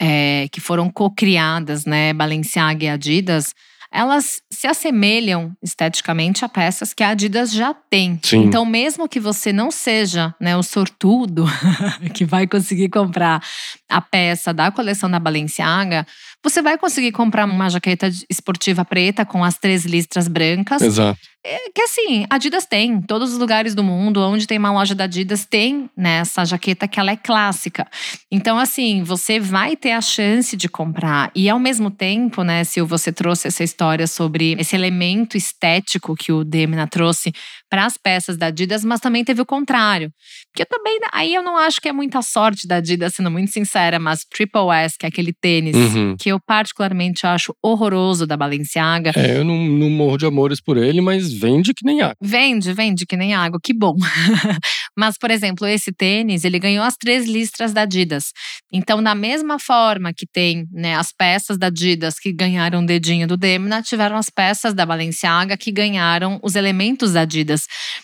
é, 0.00 0.48
que 0.50 0.60
foram 0.60 0.90
co-criadas, 0.90 1.84
né, 1.84 2.12
Balenciaga 2.12 2.84
e 2.84 2.88
Adidas, 2.88 3.52
elas 3.90 4.42
se 4.50 4.66
assemelham 4.66 5.52
esteticamente 5.62 6.44
a 6.44 6.48
peças 6.48 6.92
que 6.92 7.02
a 7.02 7.10
Adidas 7.10 7.52
já 7.52 7.72
tem. 7.72 8.20
Sim. 8.22 8.44
Então, 8.44 8.64
mesmo 8.64 9.08
que 9.08 9.18
você 9.18 9.52
não 9.52 9.70
seja 9.70 10.34
né, 10.40 10.56
o 10.56 10.62
sortudo 10.62 11.46
que 12.14 12.24
vai 12.24 12.46
conseguir 12.46 12.90
comprar 12.90 13.42
a 13.88 14.00
peça 14.00 14.52
da 14.52 14.70
coleção 14.70 15.10
da 15.10 15.18
Balenciaga, 15.18 16.06
você 16.42 16.62
vai 16.62 16.78
conseguir 16.78 17.12
comprar 17.12 17.44
uma 17.44 17.68
jaqueta 17.68 18.08
esportiva 18.30 18.84
preta 18.84 19.24
com 19.24 19.42
as 19.42 19.58
três 19.58 19.84
listras 19.84 20.28
brancas. 20.28 20.82
Exato. 20.82 21.18
É, 21.44 21.70
que 21.70 21.80
assim, 21.82 22.26
Adidas 22.28 22.66
tem, 22.66 23.00
todos 23.00 23.32
os 23.32 23.38
lugares 23.38 23.74
do 23.74 23.82
mundo 23.82 24.20
onde 24.20 24.46
tem 24.46 24.58
uma 24.58 24.72
loja 24.72 24.94
da 24.94 25.04
Adidas 25.04 25.46
tem 25.46 25.88
né, 25.96 26.18
essa 26.18 26.44
jaqueta 26.44 26.86
que 26.88 26.98
ela 26.98 27.12
é 27.12 27.16
clássica. 27.16 27.86
Então, 28.30 28.58
assim, 28.58 29.02
você 29.02 29.38
vai 29.38 29.76
ter 29.76 29.92
a 29.92 30.00
chance 30.00 30.56
de 30.56 30.68
comprar. 30.68 31.30
E 31.34 31.48
ao 31.48 31.58
mesmo 31.58 31.90
tempo, 31.90 32.42
né, 32.42 32.64
se 32.64 32.80
você 32.82 33.12
trouxe 33.12 33.48
essa 33.48 33.62
história 33.62 34.06
sobre 34.06 34.56
esse 34.58 34.74
elemento 34.76 35.36
estético 35.36 36.14
que 36.14 36.32
o 36.32 36.44
Demna 36.44 36.86
trouxe 36.86 37.32
para 37.68 37.84
as 37.84 37.96
peças 37.96 38.36
da 38.36 38.46
Adidas, 38.46 38.84
mas 38.84 39.00
também 39.00 39.24
teve 39.24 39.40
o 39.40 39.46
contrário. 39.46 40.10
Porque 40.52 40.64
também, 40.64 40.98
aí 41.12 41.34
eu 41.34 41.42
não 41.42 41.56
acho 41.56 41.80
que 41.80 41.88
é 41.88 41.92
muita 41.92 42.22
sorte 42.22 42.66
da 42.66 42.76
Adidas, 42.76 43.14
sendo 43.14 43.30
muito 43.30 43.52
sincera, 43.52 43.98
mas 43.98 44.24
Triple 44.24 44.70
S, 44.72 44.96
que 44.98 45.06
é 45.06 45.08
aquele 45.08 45.32
tênis 45.32 45.76
uhum. 45.76 46.16
que 46.18 46.30
eu 46.30 46.40
particularmente 46.40 47.26
acho 47.26 47.54
horroroso 47.62 48.26
da 48.26 48.36
Balenciaga. 48.36 49.12
É, 49.14 49.38
eu 49.38 49.44
não, 49.44 49.56
não 49.56 49.90
morro 49.90 50.16
de 50.16 50.26
amores 50.26 50.60
por 50.60 50.76
ele, 50.76 51.00
mas 51.00 51.32
vende 51.32 51.74
que 51.74 51.84
nem 51.84 52.00
água. 52.00 52.16
Vende, 52.20 52.72
vende 52.72 53.06
que 53.06 53.16
nem 53.16 53.34
água, 53.34 53.58
que 53.62 53.74
bom. 53.74 53.94
mas, 54.96 55.16
por 55.18 55.30
exemplo, 55.30 55.66
esse 55.66 55.92
tênis, 55.92 56.44
ele 56.44 56.58
ganhou 56.58 56.84
as 56.84 56.96
três 56.96 57.26
listras 57.26 57.72
da 57.72 57.82
Adidas. 57.82 58.32
Então, 58.72 59.02
da 59.02 59.14
mesma 59.14 59.58
forma 59.58 60.12
que 60.12 60.26
tem 60.26 60.66
né, 60.72 60.94
as 60.94 61.12
peças 61.12 61.58
da 61.58 61.68
Adidas 61.68 62.18
que 62.18 62.32
ganharam 62.32 62.82
o 62.82 62.86
dedinho 62.86 63.26
do 63.26 63.36
Demna, 63.36 63.82
tiveram 63.82 64.16
as 64.16 64.30
peças 64.30 64.74
da 64.74 64.84
Balenciaga 64.84 65.56
que 65.56 65.70
ganharam 65.70 66.38
os 66.42 66.54
elementos 66.54 67.12
da 67.12 67.22
Adidas. 67.22 67.57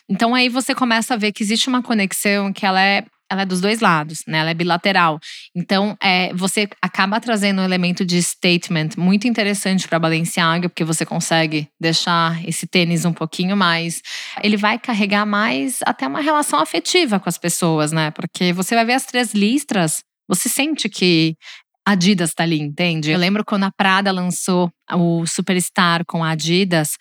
Então 0.08 0.34
aí 0.34 0.48
você 0.48 0.74
começa 0.74 1.14
a 1.14 1.16
ver 1.16 1.32
que 1.32 1.42
existe 1.42 1.68
uma 1.68 1.82
conexão 1.82 2.52
que 2.52 2.64
ela 2.66 2.80
é 2.80 3.04
ela 3.30 3.42
é 3.42 3.46
dos 3.46 3.60
dois 3.60 3.80
lados, 3.80 4.18
né? 4.26 4.38
Ela 4.38 4.50
é 4.50 4.54
bilateral. 4.54 5.18
Então, 5.54 5.96
é, 6.02 6.32
você 6.34 6.68
acaba 6.80 7.20
trazendo 7.20 7.60
um 7.60 7.64
elemento 7.64 8.04
de 8.04 8.22
statement 8.22 8.90
muito 8.96 9.26
interessante 9.26 9.88
para 9.88 9.98
Balenciaga, 9.98 10.68
porque 10.68 10.84
você 10.84 11.04
consegue 11.06 11.68
deixar 11.80 12.46
esse 12.46 12.66
tênis 12.66 13.04
um 13.04 13.12
pouquinho 13.12 13.56
mais. 13.56 14.02
Ele 14.42 14.56
vai 14.56 14.78
carregar 14.78 15.26
mais 15.26 15.78
até 15.84 16.06
uma 16.06 16.20
relação 16.20 16.58
afetiva 16.58 17.18
com 17.18 17.28
as 17.28 17.38
pessoas, 17.38 17.92
né? 17.92 18.10
Porque 18.10 18.52
você 18.52 18.74
vai 18.74 18.84
ver 18.84 18.94
as 18.94 19.06
três 19.06 19.32
listras, 19.34 20.02
você 20.28 20.48
sente 20.48 20.88
que 20.88 21.34
Adidas 21.86 22.32
tá 22.32 22.44
ali, 22.44 22.58
entende? 22.60 23.10
Eu 23.10 23.18
lembro 23.18 23.44
quando 23.44 23.64
a 23.64 23.70
Prada 23.70 24.10
lançou 24.10 24.70
o 24.90 25.26
Superstar 25.26 26.02
com 26.06 26.24
a 26.24 26.30
Adidas, 26.30 26.96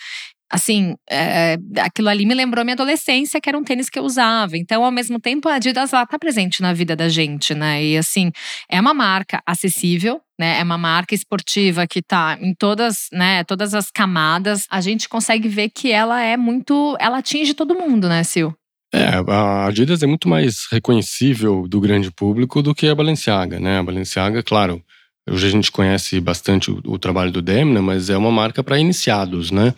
assim, 0.54 0.96
é, 1.10 1.58
aquilo 1.80 2.10
ali 2.10 2.28
me 2.28 2.36
lembrou 2.36 2.64
minha 2.64 2.76
adolescência, 2.76 3.42
que 3.42 3.50
era 3.50 3.58
um 3.58 3.64
tênis 3.64 3.90
que 3.90 3.98
eu 3.98 4.04
usava. 4.04 4.56
Então, 4.56 4.86
ao 4.86 4.92
mesmo 4.92 5.20
tempo, 5.20 5.50
a 5.50 5.56
Adidas 5.56 5.92
lá 5.92 6.06
tá 6.06 6.20
presente 6.20 6.62
na 6.62 6.72
vida 6.72 6.96
da 6.96 7.10
gente, 7.10 7.56
né? 7.56 7.84
E 7.84 7.98
assim, 7.98 8.32
é 8.70 8.80
uma 8.80 8.94
marca 8.94 9.42
acessível, 9.48 10.22
né? 10.40 10.60
É 10.60 10.64
uma 10.64 10.78
marca 10.78 11.16
esportiva 11.16 11.88
que 11.88 12.04
tá 12.04 12.38
em 12.40 12.54
todas, 12.54 13.08
né, 13.12 13.44
todas 13.46 13.74
as 13.74 13.90
camadas. 13.90 14.68
A 14.70 14.80
gente 14.80 15.10
consegue 15.10 15.48
ver 15.48 15.70
que 15.70 15.92
ela 15.92 16.22
é 16.22 16.38
muito, 16.38 16.96
ela 17.00 17.18
atinge 17.18 17.56
todo 17.56 17.74
mundo, 17.74 18.08
né, 18.08 18.24
Sil? 18.30 18.54
É, 18.94 19.08
a 19.28 19.66
Adidas 19.66 20.04
é 20.04 20.06
muito 20.06 20.30
mais 20.30 20.68
reconhecível 20.72 21.68
do 21.68 21.82
grande 21.82 22.12
público 22.12 22.62
do 22.62 22.76
que 22.76 22.88
a 22.88 22.94
Balenciaga, 22.94 23.60
né? 23.60 23.80
A 23.80 23.84
Balenciaga, 23.84 24.44
claro, 24.44 24.84
hoje 25.28 25.48
a 25.48 25.50
gente 25.50 25.72
conhece 25.72 26.22
bastante 26.22 26.70
o, 26.70 26.80
o 26.86 27.00
trabalho 27.00 27.32
do 27.32 27.42
Demna, 27.42 27.82
mas 27.82 28.12
é 28.12 28.16
uma 28.16 28.30
marca 28.30 28.64
para 28.64 28.78
iniciados, 28.78 29.50
né? 29.50 29.74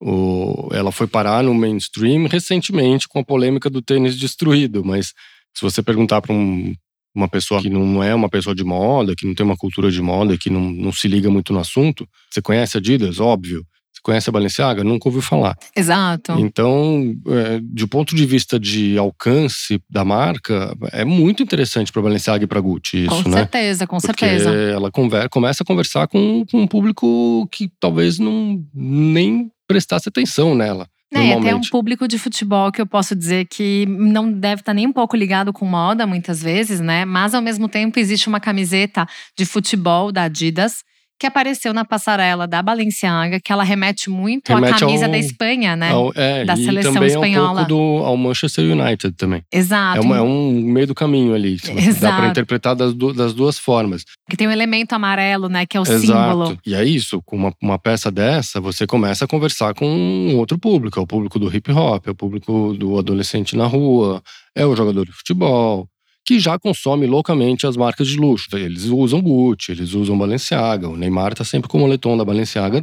O, 0.00 0.68
ela 0.72 0.92
foi 0.92 1.06
parar 1.06 1.42
no 1.42 1.54
mainstream 1.54 2.26
recentemente 2.26 3.08
com 3.08 3.18
a 3.18 3.24
polêmica 3.24 3.70
do 3.70 3.80
tênis 3.80 4.18
destruído, 4.18 4.84
mas 4.84 5.14
se 5.54 5.62
você 5.62 5.82
perguntar 5.82 6.20
para 6.20 6.34
um, 6.34 6.74
uma 7.14 7.28
pessoa 7.28 7.62
que 7.62 7.70
não 7.70 8.02
é 8.02 8.14
uma 8.14 8.28
pessoa 8.28 8.54
de 8.54 8.62
moda, 8.62 9.14
que 9.16 9.26
não 9.26 9.34
tem 9.34 9.44
uma 9.44 9.56
cultura 9.56 9.90
de 9.90 10.02
moda, 10.02 10.36
que 10.36 10.50
não, 10.50 10.60
não 10.60 10.92
se 10.92 11.08
liga 11.08 11.30
muito 11.30 11.52
no 11.52 11.58
assunto, 11.58 12.06
você 12.30 12.42
conhece 12.42 12.76
a 12.76 12.78
Adidas? 12.78 13.18
Óbvio. 13.18 13.64
Você 13.90 14.02
conhece 14.02 14.28
a 14.28 14.32
Balenciaga? 14.32 14.84
Nunca 14.84 15.08
ouviu 15.08 15.22
falar. 15.22 15.56
Exato. 15.74 16.32
Então, 16.32 17.14
é, 17.28 17.60
de 17.62 17.86
ponto 17.86 18.14
de 18.14 18.26
vista 18.26 18.60
de 18.60 18.98
alcance 18.98 19.80
da 19.88 20.04
marca, 20.04 20.76
é 20.92 21.02
muito 21.02 21.42
interessante 21.42 21.90
para 21.90 22.00
a 22.00 22.02
Balenciaga 22.02 22.44
e 22.44 22.46
para 22.46 22.58
a 22.58 22.62
Gucci 22.62 23.06
isso, 23.06 23.22
com 23.22 23.30
né? 23.30 23.38
certeza, 23.38 23.86
com 23.86 23.96
Porque 23.96 24.26
certeza. 24.26 24.50
ela 24.50 24.90
começa 25.30 25.62
a 25.62 25.66
conversar 25.66 26.06
com, 26.08 26.44
com 26.44 26.60
um 26.60 26.66
público 26.66 27.48
que 27.50 27.70
talvez 27.80 28.18
não 28.18 28.62
nem 28.74 29.50
prestasse 29.66 30.08
atenção 30.08 30.54
nela. 30.54 30.88
É, 31.14 31.34
até 31.34 31.54
um 31.54 31.60
público 31.60 32.08
de 32.08 32.18
futebol 32.18 32.72
que 32.72 32.80
eu 32.80 32.86
posso 32.86 33.14
dizer 33.14 33.46
que 33.46 33.86
não 33.86 34.30
deve 34.30 34.60
estar 34.60 34.74
nem 34.74 34.86
um 34.86 34.92
pouco 34.92 35.16
ligado 35.16 35.52
com 35.52 35.64
moda 35.64 36.06
muitas 36.06 36.42
vezes, 36.42 36.80
né? 36.80 37.04
Mas 37.04 37.32
ao 37.32 37.40
mesmo 37.40 37.68
tempo 37.68 37.98
existe 37.98 38.28
uma 38.28 38.40
camiseta 38.40 39.06
de 39.36 39.46
futebol 39.46 40.10
da 40.10 40.24
Adidas 40.24 40.82
que 41.18 41.26
apareceu 41.26 41.72
na 41.72 41.84
passarela 41.84 42.46
da 42.46 42.62
Balenciaga, 42.62 43.40
que 43.42 43.50
ela 43.52 43.64
remete 43.64 44.10
muito 44.10 44.50
à 44.52 44.56
Remete 44.56 44.80
camisa 44.80 45.06
ao- 45.06 45.10
da 45.12 45.18
Espanha, 45.18 45.74
né? 45.74 45.90
Ao- 45.90 46.12
é, 46.14 46.44
da 46.44 46.56
seleção 46.56 46.92
também 46.92 47.08
espanhola. 47.08 47.60
é 47.60 47.64
um 47.64 47.66
pouco 47.66 47.68
do, 47.68 48.04
ao 48.04 48.16
Manchester 48.16 48.64
United 48.64 49.16
também. 49.16 49.42
Exato. 49.52 49.98
É, 49.98 50.00
uma- 50.00 50.16
é 50.18 50.20
um 50.22 50.50
meio 50.52 50.86
do 50.86 50.94
caminho 50.94 51.34
ali. 51.34 51.56
Dá 51.64 51.72
Exato. 51.72 52.16
para 52.16 52.28
interpretar 52.28 52.74
das, 52.76 52.92
das 52.94 53.32
duas 53.32 53.58
formas. 53.58 54.04
Que 54.28 54.36
tem 54.36 54.46
um 54.46 54.52
elemento 54.52 54.92
amarelo, 54.92 55.48
né? 55.48 55.64
Que 55.64 55.76
é 55.76 55.80
o 55.80 55.84
símbolo. 55.84 56.44
Exato. 56.46 56.58
E 56.66 56.74
é 56.74 56.84
isso, 56.84 57.22
com 57.24 57.36
uma, 57.36 57.52
uma 57.62 57.78
peça 57.78 58.10
dessa, 58.10 58.60
você 58.60 58.86
começa 58.86 59.24
a 59.24 59.28
conversar 59.28 59.72
com 59.74 59.86
um 59.88 60.36
outro 60.36 60.58
público. 60.58 60.98
É 60.98 61.02
o 61.02 61.06
público 61.06 61.38
do 61.38 61.54
hip 61.54 61.70
hop, 61.72 62.06
é 62.06 62.10
o 62.10 62.14
público 62.14 62.74
do 62.74 62.98
adolescente 62.98 63.56
na 63.56 63.66
rua, 63.66 64.22
é 64.54 64.66
o 64.66 64.76
jogador 64.76 65.04
de 65.06 65.12
futebol, 65.12 65.88
que 66.26 66.40
já 66.40 66.58
consome 66.58 67.06
loucamente 67.06 67.68
as 67.68 67.76
marcas 67.76 68.08
de 68.08 68.16
luxo. 68.16 68.48
Eles 68.54 68.86
usam 68.86 69.22
Gucci, 69.22 69.70
eles 69.70 69.94
usam 69.94 70.18
Balenciaga. 70.18 70.88
O 70.88 70.96
Neymar 70.96 71.34
tá 71.34 71.44
sempre 71.44 71.68
com 71.68 71.78
o 71.78 71.80
moletom 71.82 72.16
da 72.16 72.24
Balenciaga. 72.24 72.82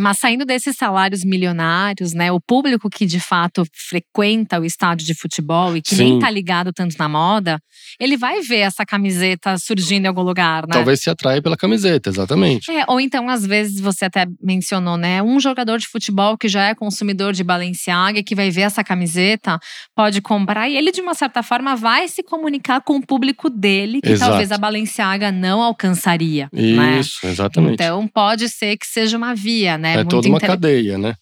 Mas 0.00 0.18
saindo 0.18 0.44
desses 0.44 0.76
salários 0.76 1.24
milionários, 1.24 2.12
né? 2.12 2.32
O 2.32 2.40
público 2.40 2.88
que 2.88 3.06
de 3.06 3.20
fato 3.20 3.64
frequenta 3.72 4.58
o 4.58 4.64
estádio 4.64 5.06
de 5.06 5.14
futebol 5.14 5.76
e 5.76 5.82
que 5.82 5.94
nem 5.94 6.14
Sim. 6.14 6.18
tá 6.18 6.30
ligado 6.30 6.72
tanto 6.72 6.96
na 6.98 7.08
moda, 7.08 7.60
ele 7.98 8.16
vai 8.16 8.40
ver 8.40 8.60
essa 8.60 8.84
camiseta 8.84 9.58
surgindo 9.58 10.04
em 10.04 10.08
algum 10.08 10.22
lugar, 10.22 10.62
né? 10.62 10.72
Talvez 10.72 11.00
se 11.02 11.10
atrai 11.10 11.40
pela 11.40 11.56
camiseta, 11.56 12.08
exatamente. 12.10 12.70
É, 12.70 12.84
ou 12.88 13.00
então, 13.00 13.28
às 13.28 13.44
vezes, 13.44 13.80
você 13.80 14.06
até 14.06 14.26
mencionou, 14.42 14.96
né? 14.96 15.22
Um 15.22 15.38
jogador 15.38 15.78
de 15.78 15.86
futebol 15.86 16.36
que 16.36 16.48
já 16.48 16.68
é 16.68 16.74
consumidor 16.74 17.32
de 17.32 17.44
Balenciaga 17.44 18.18
e 18.18 18.24
que 18.24 18.34
vai 18.34 18.50
ver 18.50 18.62
essa 18.62 18.82
camiseta, 18.82 19.58
pode 19.94 20.20
comprar 20.20 20.68
e 20.68 20.76
ele, 20.76 20.92
de 20.92 21.00
uma 21.00 21.14
certa 21.14 21.42
forma, 21.42 21.76
vai 21.76 22.08
se 22.08 22.22
comunicar 22.22 22.80
com 22.80 22.96
o 22.96 23.06
público 23.06 23.50
dele, 23.50 24.00
que 24.00 24.10
Exato. 24.10 24.30
talvez 24.30 24.52
a 24.52 24.58
Balenciaga 24.58 25.30
não 25.30 25.62
alcançaria. 25.62 26.48
né? 26.52 27.00
Isso, 27.00 27.26
exatamente. 27.26 27.74
Então, 27.74 28.06
pode 28.08 28.48
ser 28.48 28.76
que 28.76 28.86
seja 28.86 29.16
uma 29.16 29.34
via, 29.34 29.76
né? 29.76 29.89
É 29.92 29.96
Muito 29.98 30.10
toda 30.10 30.28
uma 30.28 30.36
inter- 30.38 30.48
cadeia, 30.50 30.98
né? 30.98 31.14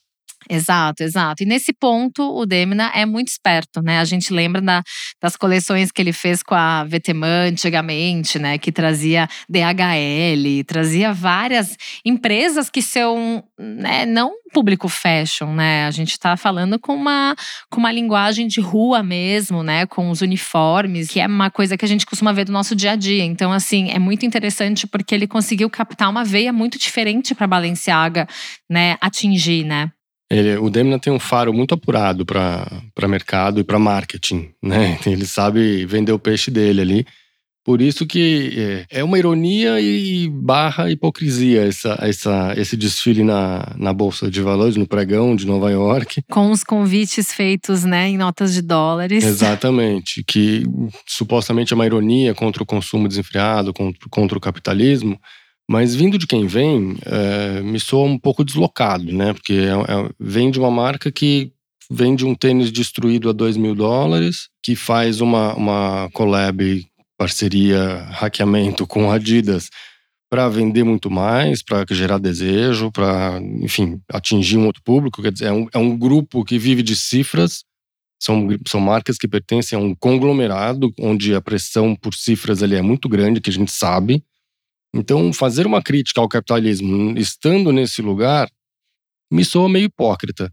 Exato, 0.51 1.03
exato. 1.03 1.43
E 1.43 1.47
nesse 1.47 1.73
ponto, 1.75 2.23
o 2.23 2.47
Demna 2.47 2.91
é 2.95 3.05
muito 3.05 3.29
esperto, 3.29 3.83
né? 3.83 3.99
A 3.99 4.05
gente 4.05 4.33
lembra 4.33 4.63
da- 4.63 4.83
das 5.21 5.37
coleções 5.37 5.93
que 5.93 6.01
ele 6.01 6.13
fez 6.13 6.43
com 6.43 6.55
a 6.55 6.85
Veteman 6.85 7.49
antigamente, 7.51 8.39
né? 8.39 8.57
Que 8.57 8.73
trazia 8.73 9.29
DHL, 9.49 10.65
trazia 10.65 11.13
várias 11.13 11.77
empresas 12.05 12.71
que 12.71 12.81
são 12.81 13.45
né, 13.59 14.07
não 14.07 14.33
público 14.53 14.89
fashion, 14.89 15.53
né? 15.53 15.85
A 15.87 15.91
gente 15.91 16.19
tá 16.19 16.37
falando 16.37 16.79
com 16.79 16.95
uma, 16.95 17.35
com 17.71 17.81
uma 17.81 17.93
linguagem 17.93 18.47
de 18.47 18.61
rua 18.61 19.03
mesmo, 19.03 19.63
né? 19.63 19.85
Com 19.87 20.11
os 20.11 20.23
uniformes, 20.23 21.09
que 21.11 21.21
é 21.21 21.27
uma 21.27 21.51
coisa 21.51 21.77
que 21.77 21.85
a 21.85 21.89
gente 21.89 22.07
costuma 22.07 22.33
ver 22.33 22.45
do 22.47 22.53
nosso 22.53 22.75
dia 22.75 22.93
a 22.93 22.97
dia. 22.97 23.25
Então, 23.25 23.53
assim, 23.53 23.91
é 23.91 23.99
muito 23.99 24.25
interessante 24.25 24.87
porque 24.87 25.15
ele 25.15 25.27
conseguiu 25.27 25.69
captar 25.69 26.09
uma 26.09 26.25
veia 26.25 26.53
muito 26.53 26.79
diferente 26.79 27.35
para 27.35 27.47
Balenciaga, 27.47 28.27
né? 28.71 28.97
Atingir, 29.01 29.65
né? 29.65 29.91
Ele, 30.31 30.57
o 30.59 30.69
Demna 30.69 30.99
tem 30.99 31.13
um 31.13 31.19
faro 31.19 31.53
muito 31.55 31.75
apurado 31.75 32.27
para 32.27 33.09
mercado 33.09 33.61
e 33.61 33.65
para 33.65 33.79
marketing, 33.79 34.51
né? 34.63 34.99
Ele 35.07 35.25
sabe 35.25 35.87
vender 35.87 36.13
o 36.13 36.19
peixe 36.19 36.51
dele 36.51 36.81
ali. 36.81 37.07
Por 37.69 37.83
isso 37.83 38.07
que 38.07 38.87
é, 38.91 39.01
é 39.01 39.05
uma 39.05 39.19
ironia 39.19 39.79
e 39.79 40.27
barra 40.31 40.91
hipocrisia 40.91 41.67
essa, 41.67 41.99
essa, 42.01 42.55
esse 42.57 42.75
desfile 42.79 43.23
na, 43.23 43.75
na 43.77 43.93
Bolsa 43.93 44.31
de 44.31 44.41
Valores, 44.41 44.77
no 44.77 44.87
pregão 44.87 45.37
de 45.37 45.47
Nova 45.47 45.71
York. 45.71 46.23
Com 46.31 46.51
os 46.51 46.65
convites 46.65 47.31
feitos, 47.31 47.85
né, 47.85 48.09
em 48.09 48.17
notas 48.17 48.55
de 48.55 48.63
dólares. 48.63 49.23
Exatamente. 49.23 50.25
Que 50.27 50.63
supostamente 51.07 51.75
é 51.75 51.77
uma 51.77 51.85
ironia 51.85 52.35
contra 52.35 52.63
o 52.63 52.67
consumo 52.67 53.07
desenfreado, 53.07 53.75
contra, 53.75 54.09
contra 54.09 54.39
o 54.39 54.41
capitalismo. 54.41 55.21
Mas 55.71 55.95
vindo 55.95 56.17
de 56.17 56.27
quem 56.27 56.47
vem, 56.47 56.97
é, 57.05 57.61
me 57.61 57.79
soa 57.79 58.07
um 58.07 58.19
pouco 58.19 58.43
deslocado, 58.45 59.13
né? 59.13 59.35
Porque 59.35 59.53
é- 59.53 59.93
é- 59.93 60.11
vem 60.19 60.51
de 60.51 60.59
uma 60.59 60.71
marca 60.71 61.13
que 61.13 61.53
vende 61.91 62.25
um 62.25 62.35
tênis 62.35 62.71
destruído 62.73 63.29
a 63.29 63.33
2 63.33 63.57
mil 63.57 63.75
dólares, 63.75 64.49
que 64.63 64.75
faz 64.75 65.21
uma, 65.21 65.55
uma 65.55 66.09
collab, 66.13 66.87
parceria, 67.19 68.07
hackeamento 68.11 68.87
com 68.87 69.11
Adidas 69.11 69.69
para 70.31 70.49
vender 70.49 70.85
muito 70.85 71.11
mais, 71.11 71.63
para 71.63 71.85
gerar 71.91 72.19
desejo, 72.19 72.91
para, 72.93 73.41
enfim, 73.63 74.01
atingir 74.13 74.59
um 74.59 74.67
outro 74.67 74.83
público. 74.83 75.23
Quer 75.23 75.33
dizer, 75.33 75.47
é 75.47 75.53
um, 75.53 75.67
é 75.73 75.79
um 75.79 75.97
grupo 75.97 76.45
que 76.45 76.59
vive 76.59 76.83
de 76.83 76.95
cifras, 76.95 77.65
são, 78.21 78.49
são 78.67 78.81
marcas 78.81 79.17
que 79.17 79.29
pertencem 79.29 79.79
a 79.79 79.81
um 79.81 79.95
conglomerado, 79.95 80.93
onde 81.01 81.35
a 81.35 81.41
pressão 81.41 81.97
por 81.97 82.15
cifras 82.15 82.63
ali 82.63 82.75
é 82.77 82.83
muito 82.83 83.09
grande, 83.09 83.41
que 83.41 83.51
a 83.51 83.53
gente 83.53 83.73
sabe. 83.73 84.23
Então, 84.95 85.33
fazer 85.33 85.67
uma 85.67 85.83
crítica 85.83 86.21
ao 86.21 86.29
capitalismo 86.29 87.17
estando 87.19 87.73
nesse 87.73 88.01
lugar 88.01 88.49
me 89.31 89.45
soa 89.45 89.69
meio 89.69 89.85
hipócrita, 89.85 90.53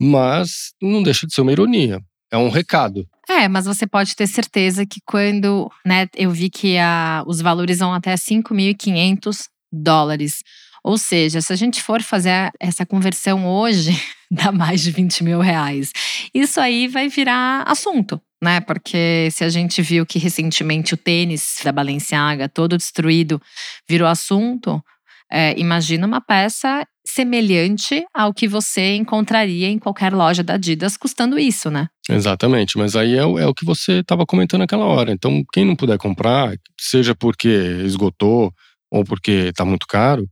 mas 0.00 0.72
não 0.80 1.02
deixa 1.02 1.26
de 1.26 1.34
ser 1.34 1.40
uma 1.40 1.52
ironia. 1.52 2.00
É 2.30 2.36
um 2.36 2.48
recado. 2.48 3.08
É, 3.28 3.48
mas 3.48 3.66
você 3.66 3.86
pode 3.86 4.14
ter 4.14 4.26
certeza 4.26 4.86
que 4.86 5.00
quando, 5.04 5.70
né, 5.84 6.06
eu 6.16 6.30
vi 6.30 6.48
que 6.48 6.78
a, 6.78 7.24
os 7.26 7.40
valores 7.40 7.78
vão 7.78 7.92
até 7.92 8.14
5.500 8.14 9.46
dólares. 9.72 10.42
Ou 10.84 10.96
seja, 10.96 11.40
se 11.40 11.52
a 11.52 11.56
gente 11.56 11.82
for 11.82 12.02
fazer 12.02 12.50
essa 12.58 12.86
conversão 12.86 13.46
hoje, 13.46 13.90
dá 14.30 14.52
mais 14.52 14.80
de 14.80 14.90
20 14.90 15.24
mil 15.24 15.40
reais. 15.40 15.92
Isso 16.32 16.60
aí 16.60 16.86
vai 16.86 17.08
virar 17.08 17.64
assunto, 17.66 18.20
né? 18.42 18.60
Porque 18.60 19.28
se 19.30 19.44
a 19.44 19.48
gente 19.48 19.82
viu 19.82 20.04
que 20.06 20.18
recentemente 20.18 20.94
o 20.94 20.96
tênis 20.96 21.56
da 21.64 21.72
Balenciaga, 21.72 22.48
todo 22.48 22.76
destruído, 22.76 23.40
virou 23.88 24.08
assunto, 24.08 24.82
é, 25.30 25.58
imagina 25.58 26.06
uma 26.06 26.20
peça 26.20 26.84
semelhante 27.06 28.04
ao 28.14 28.32
que 28.32 28.46
você 28.48 28.94
encontraria 28.96 29.68
em 29.68 29.78
qualquer 29.78 30.12
loja 30.12 30.42
da 30.42 30.54
Adidas 30.54 30.96
custando 30.96 31.38
isso, 31.38 31.70
né? 31.70 31.88
Exatamente, 32.08 32.76
mas 32.78 32.96
aí 32.96 33.14
é, 33.16 33.24
o- 33.24 33.38
é 33.38 33.46
o 33.46 33.54
que 33.54 33.64
você 33.64 34.00
estava 34.00 34.24
comentando 34.26 34.60
naquela 34.60 34.84
hora. 34.84 35.12
Então, 35.12 35.42
quem 35.52 35.64
não 35.64 35.76
puder 35.76 35.98
comprar, 35.98 36.54
seja 36.78 37.14
porque 37.14 37.48
esgotou 37.84 38.52
ou 38.92 39.04
porque 39.04 39.30
está 39.50 39.64
muito 39.64 39.86
caro, 39.86 40.26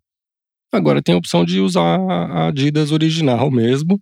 agora 0.73 1.00
tem 1.03 1.15
a 1.15 1.19
opção 1.19 1.45
de 1.45 1.61
usar 1.61 1.99
a 2.00 2.49
Adidas 2.49 2.91
original 2.93 3.50
mesmo, 3.53 4.00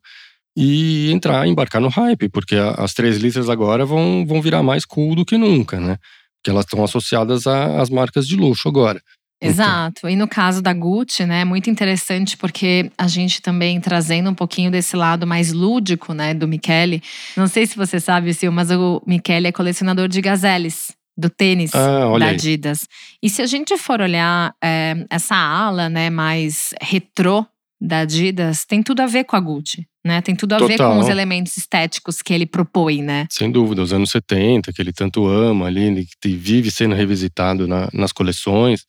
e 0.57 1.13
entrar, 1.13 1.47
embarcar 1.47 1.83
no 1.83 1.89
hype, 1.89 2.31
porque 2.31 2.57
as 2.79 2.95
três 2.95 3.19
listas 3.19 3.51
agora 3.51 3.85
vão, 3.85 4.25
vão 4.27 4.41
virar 4.41 4.63
mais 4.63 4.87
cool 4.87 5.15
do 5.15 5.25
que 5.25 5.37
nunca, 5.37 5.79
né? 5.79 5.99
Porque 6.37 6.51
elas 6.51 6.65
estão 6.65 6.83
associadas 6.83 7.47
às 7.47 7.91
marcas 7.91 8.27
de 8.27 8.37
luxo 8.37 8.69
agora. 8.69 9.01
Então 9.39 9.51
Exato. 9.51 9.99
Então. 9.99 10.11
E 10.11 10.17
no 10.17 10.27
caso 10.27 10.63
da 10.63 10.73
Gucci, 10.73 11.27
né, 11.27 11.43
é 11.43 11.45
muito 11.45 11.69
interessante 11.69 12.37
porque 12.39 12.91
a 12.97 13.07
gente 13.07 13.43
também 13.43 13.79
trazendo 13.81 14.31
um 14.31 14.35
pouquinho 14.35 14.71
desse 14.71 14.97
lado 14.97 15.27
mais 15.27 15.53
lúdico, 15.53 16.15
né, 16.15 16.33
do 16.33 16.49
Michele. 16.49 17.03
Não 17.37 17.47
sei 17.47 17.67
se 17.67 17.77
você 17.77 18.01
sabe, 18.01 18.33
Sil, 18.33 18.51
mas 18.51 18.71
o 18.71 19.03
Michele 19.07 19.49
é 19.49 19.53
colecionador 19.53 20.09
de 20.09 20.23
gazelles 20.23 20.95
do 21.19 21.29
tênis 21.29 21.75
ah, 21.75 22.19
da 22.19 22.29
Adidas. 22.29 22.87
E 23.23 23.29
se 23.29 23.43
a 23.43 23.47
gente 23.47 23.77
for 23.77 24.01
olhar 24.01 24.55
é, 24.63 25.05
essa 25.11 25.35
ala, 25.35 25.89
né, 25.89 26.09
mais 26.09 26.75
retrô 26.81 27.45
da 27.87 28.01
Adidas, 28.01 28.65
tem 28.65 28.83
tudo 28.83 29.01
a 29.01 29.07
ver 29.07 29.25
com 29.25 29.37
a 29.37 29.41
Gucci. 29.41 29.87
Né? 30.05 30.21
Tem 30.21 30.37
tudo 30.37 30.55
a 30.55 30.59
Total. 30.59 30.69
ver 30.69 30.79
com 30.79 30.99
os 31.01 31.09
elementos 31.09 31.57
estéticos 31.57 32.23
que 32.23 32.33
ele 32.33 32.47
propõe, 32.47 33.03
né? 33.03 33.27
Sem 33.31 33.51
dúvida, 33.51 33.83
os 33.83 33.93
anos 33.93 34.11
70, 34.11 34.73
que 34.73 34.81
ele 34.81 34.93
tanto 34.93 35.27
ama 35.27 35.67
ali, 35.67 36.07
que 36.21 36.29
vive 36.29 36.71
sendo 36.71 36.95
revisitado 36.95 37.67
na, 37.67 37.89
nas 37.93 38.13
coleções. 38.13 38.85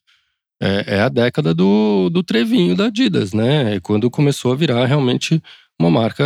É, 0.62 0.96
é, 0.96 1.01
a 1.01 1.10
década 1.10 1.54
do, 1.54 2.10
do 2.10 2.24
trevinho 2.24 2.75
da 2.75 2.86
Adidas, 2.86 3.34
né? 3.34 3.75
É 3.75 3.80
quando 3.80 4.10
começou 4.10 4.51
a 4.51 4.56
virar 4.56 4.86
realmente 4.86 5.42
uma 5.80 5.92
marca 5.92 6.26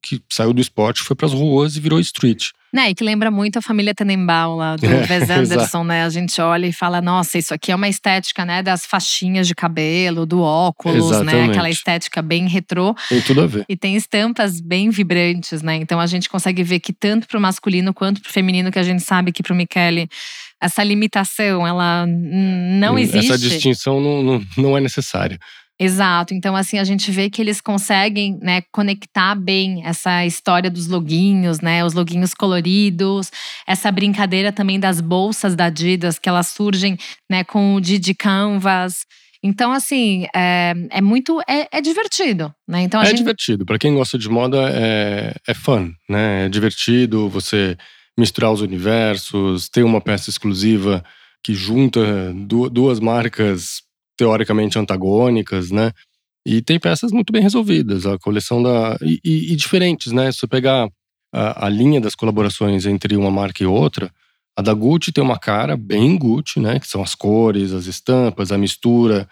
que 0.00 0.20
saiu 0.28 0.52
do 0.52 0.60
esporte, 0.60 1.02
foi 1.02 1.16
para 1.16 1.26
as 1.26 1.32
ruas 1.32 1.76
e 1.76 1.80
virou 1.80 1.98
street. 1.98 2.50
Né, 2.70 2.90
e 2.90 2.94
que 2.94 3.02
lembra 3.02 3.30
muito 3.30 3.58
a 3.58 3.62
família 3.62 3.94
Tenenbaum 3.94 4.56
lá 4.56 4.76
do 4.76 4.84
é, 4.86 5.06
Wes 5.10 5.30
Anderson, 5.30 5.84
né? 5.84 6.04
A 6.04 6.10
gente 6.10 6.38
olha 6.38 6.66
e 6.66 6.72
fala, 6.72 7.00
nossa, 7.00 7.38
isso 7.38 7.54
aqui 7.54 7.72
é 7.72 7.74
uma 7.74 7.88
estética, 7.88 8.44
né, 8.44 8.62
das 8.62 8.84
faixinhas 8.84 9.48
de 9.48 9.54
cabelo, 9.54 10.26
do 10.26 10.42
óculos, 10.42 11.10
né? 11.10 11.16
Exatamente. 11.16 11.46
né? 11.46 11.50
Aquela 11.50 11.70
estética 11.70 12.20
bem 12.20 12.46
retrô. 12.46 12.94
Tem 13.08 13.22
tudo 13.22 13.40
a 13.40 13.46
ver. 13.46 13.64
E 13.68 13.76
tem 13.76 13.96
estampas 13.96 14.60
bem 14.60 14.90
vibrantes, 14.90 15.62
né? 15.62 15.76
Então 15.76 15.98
a 15.98 16.06
gente 16.06 16.28
consegue 16.28 16.62
ver 16.62 16.78
que 16.78 16.92
tanto 16.92 17.26
para 17.26 17.38
o 17.38 17.40
masculino 17.40 17.94
quanto 17.94 18.20
para 18.20 18.28
o 18.28 18.32
feminino, 18.32 18.70
que 18.70 18.78
a 18.78 18.82
gente 18.82 19.02
sabe 19.02 19.32
que 19.32 19.42
para 19.42 19.54
o 19.54 19.56
Michele 19.56 20.08
essa 20.60 20.82
limitação, 20.82 21.66
ela 21.66 22.04
não 22.06 22.98
existe. 22.98 23.32
Essa 23.32 23.38
distinção 23.38 24.00
não, 24.00 24.22
não, 24.22 24.42
não 24.56 24.76
é 24.76 24.80
necessária. 24.80 25.38
Exato. 25.80 26.34
Então, 26.34 26.56
assim, 26.56 26.78
a 26.78 26.84
gente 26.84 27.10
vê 27.12 27.30
que 27.30 27.40
eles 27.40 27.60
conseguem, 27.60 28.36
né, 28.42 28.62
conectar 28.72 29.36
bem 29.36 29.84
essa 29.84 30.26
história 30.26 30.68
dos 30.68 30.88
loguinhos, 30.88 31.60
né, 31.60 31.84
os 31.84 31.94
loguinhos 31.94 32.34
coloridos, 32.34 33.30
essa 33.64 33.92
brincadeira 33.92 34.50
também 34.50 34.80
das 34.80 35.00
bolsas 35.00 35.54
da 35.54 35.66
Adidas, 35.66 36.18
que 36.18 36.28
elas 36.28 36.48
surgem, 36.48 36.96
né, 37.30 37.44
com 37.44 37.76
o 37.76 37.80
Didi 37.80 38.12
Canvas. 38.12 39.06
Então, 39.40 39.70
assim, 39.70 40.26
é, 40.34 40.74
é 40.90 41.00
muito. 41.00 41.40
É, 41.48 41.68
é, 41.78 41.80
divertido, 41.80 42.52
né? 42.66 42.82
Então, 42.82 43.00
é 43.00 43.06
gente... 43.06 43.18
divertido. 43.18 43.64
Para 43.64 43.78
quem 43.78 43.94
gosta 43.94 44.18
de 44.18 44.28
moda, 44.28 44.68
é, 44.68 45.32
é 45.46 45.54
fun, 45.54 45.92
né? 46.08 46.46
É 46.46 46.48
divertido 46.48 47.28
você 47.28 47.76
misturar 48.18 48.50
os 48.50 48.60
universos, 48.60 49.68
ter 49.68 49.84
uma 49.84 50.00
peça 50.00 50.28
exclusiva 50.28 51.04
que 51.44 51.54
junta 51.54 52.00
duas 52.72 52.98
marcas 52.98 53.80
teoricamente 54.18 54.78
antagônicas, 54.78 55.70
né? 55.70 55.92
E 56.44 56.60
tem 56.60 56.78
peças 56.78 57.12
muito 57.12 57.32
bem 57.32 57.40
resolvidas, 57.40 58.04
a 58.04 58.18
coleção 58.18 58.62
da. 58.62 58.98
E, 59.02 59.20
e, 59.24 59.52
e 59.52 59.56
diferentes, 59.56 60.12
né? 60.12 60.30
Se 60.32 60.40
você 60.40 60.46
pegar 60.46 60.88
a, 61.32 61.66
a, 61.66 61.68
linha 61.68 62.00
das 62.00 62.14
colaborações 62.14 62.84
entre 62.84 63.16
uma 63.16 63.30
marca 63.30 63.62
e 63.62 63.66
outra, 63.66 64.10
a 64.56 64.62
da 64.62 64.74
Gucci 64.74 65.12
tem 65.12 65.22
uma 65.22 65.38
cara 65.38 65.76
bem 65.76 66.18
Gucci, 66.18 66.58
né? 66.58 66.80
Que 66.80 66.86
são 66.86 67.02
as 67.02 67.14
cores, 67.14 67.72
as 67.72 67.86
estampas, 67.86 68.50
a 68.50 68.58
mistura. 68.58 69.28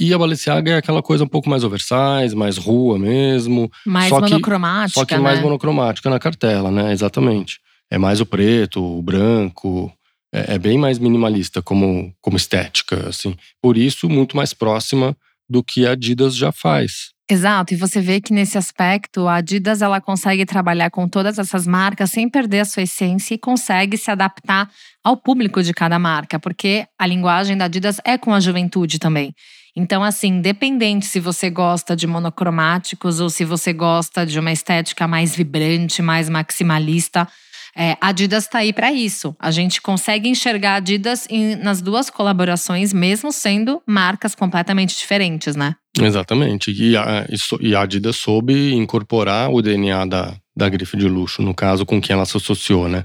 E 0.00 0.14
a 0.14 0.18
Balenciaga 0.18 0.72
é 0.72 0.76
aquela 0.76 1.02
coisa 1.02 1.24
um 1.24 1.28
pouco 1.28 1.50
mais 1.50 1.64
oversize, 1.64 2.34
mais 2.34 2.56
rua 2.56 2.98
mesmo. 2.98 3.70
Mais 3.84 4.08
só 4.08 4.20
monocromática. 4.20 4.88
Que, 4.88 5.00
só 5.00 5.04
que 5.04 5.14
né? 5.14 5.20
mais 5.20 5.40
monocromática 5.40 6.08
na 6.08 6.18
cartela, 6.18 6.70
né? 6.70 6.92
Exatamente. 6.92 7.60
É 7.90 7.98
mais 7.98 8.20
o 8.20 8.26
preto, 8.26 8.82
o 8.82 9.02
branco, 9.02 9.92
é, 10.32 10.54
é, 10.54 10.58
bem 10.58 10.78
mais 10.78 10.98
minimalista 10.98 11.62
como, 11.62 12.14
como 12.20 12.36
estética, 12.36 13.08
assim. 13.08 13.36
Por 13.62 13.76
isso, 13.76 14.08
muito 14.08 14.36
mais 14.36 14.52
próxima 14.52 15.16
do 15.48 15.62
que 15.62 15.86
a 15.86 15.92
Adidas 15.92 16.36
já 16.36 16.52
faz. 16.52 17.10
Exato, 17.30 17.74
e 17.74 17.76
você 17.76 18.00
vê 18.00 18.22
que 18.22 18.32
nesse 18.32 18.56
aspecto 18.56 19.28
a 19.28 19.36
Adidas 19.36 19.82
ela 19.82 20.00
consegue 20.00 20.46
trabalhar 20.46 20.90
com 20.90 21.06
todas 21.06 21.38
essas 21.38 21.66
marcas 21.66 22.10
sem 22.10 22.26
perder 22.26 22.60
a 22.60 22.64
sua 22.64 22.84
essência 22.84 23.34
e 23.34 23.38
consegue 23.38 23.98
se 23.98 24.10
adaptar 24.10 24.70
ao 25.04 25.14
público 25.14 25.62
de 25.62 25.74
cada 25.74 25.98
marca, 25.98 26.38
porque 26.38 26.86
a 26.98 27.06
linguagem 27.06 27.54
da 27.54 27.66
Adidas 27.66 28.00
é 28.02 28.16
com 28.16 28.32
a 28.32 28.40
juventude 28.40 28.98
também. 28.98 29.34
Então, 29.76 30.02
assim, 30.02 30.28
independente 30.28 31.04
se 31.04 31.20
você 31.20 31.50
gosta 31.50 31.94
de 31.94 32.06
monocromáticos 32.06 33.20
ou 33.20 33.28
se 33.28 33.44
você 33.44 33.74
gosta 33.74 34.24
de 34.24 34.38
uma 34.38 34.50
estética 34.50 35.06
mais 35.06 35.36
vibrante, 35.36 36.00
mais 36.00 36.30
maximalista, 36.30 37.28
é, 37.76 37.92
a 38.00 38.08
Adidas 38.08 38.44
está 38.44 38.58
aí 38.58 38.72
para 38.72 38.92
isso. 38.92 39.34
A 39.38 39.50
gente 39.50 39.80
consegue 39.80 40.28
enxergar 40.28 40.72
a 40.72 40.76
Adidas 40.76 41.26
em, 41.30 41.56
nas 41.56 41.80
duas 41.80 42.10
colaborações, 42.10 42.92
mesmo 42.92 43.32
sendo 43.32 43.82
marcas 43.86 44.34
completamente 44.34 44.96
diferentes, 44.96 45.54
né? 45.56 45.74
Exatamente. 45.98 46.70
E 46.72 46.96
a, 46.96 47.26
e 47.60 47.74
a 47.74 47.82
Adidas 47.82 48.16
soube 48.16 48.72
incorporar 48.72 49.50
o 49.50 49.62
DNA 49.62 50.04
da, 50.06 50.36
da 50.56 50.68
grife 50.68 50.96
de 50.96 51.08
luxo, 51.08 51.42
no 51.42 51.54
caso, 51.54 51.84
com 51.86 52.00
quem 52.00 52.14
ela 52.14 52.26
se 52.26 52.36
associou, 52.36 52.88
né? 52.88 53.04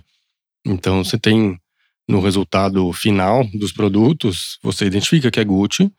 Então 0.65 1.03
você 1.03 1.17
tem 1.17 1.57
no 2.07 2.19
resultado 2.19 2.91
final 2.93 3.45
dos 3.53 3.71
produtos, 3.71 4.57
você 4.61 4.85
identifica 4.85 5.31
que 5.31 5.39
é 5.39 5.43
Gucci, 5.43 5.91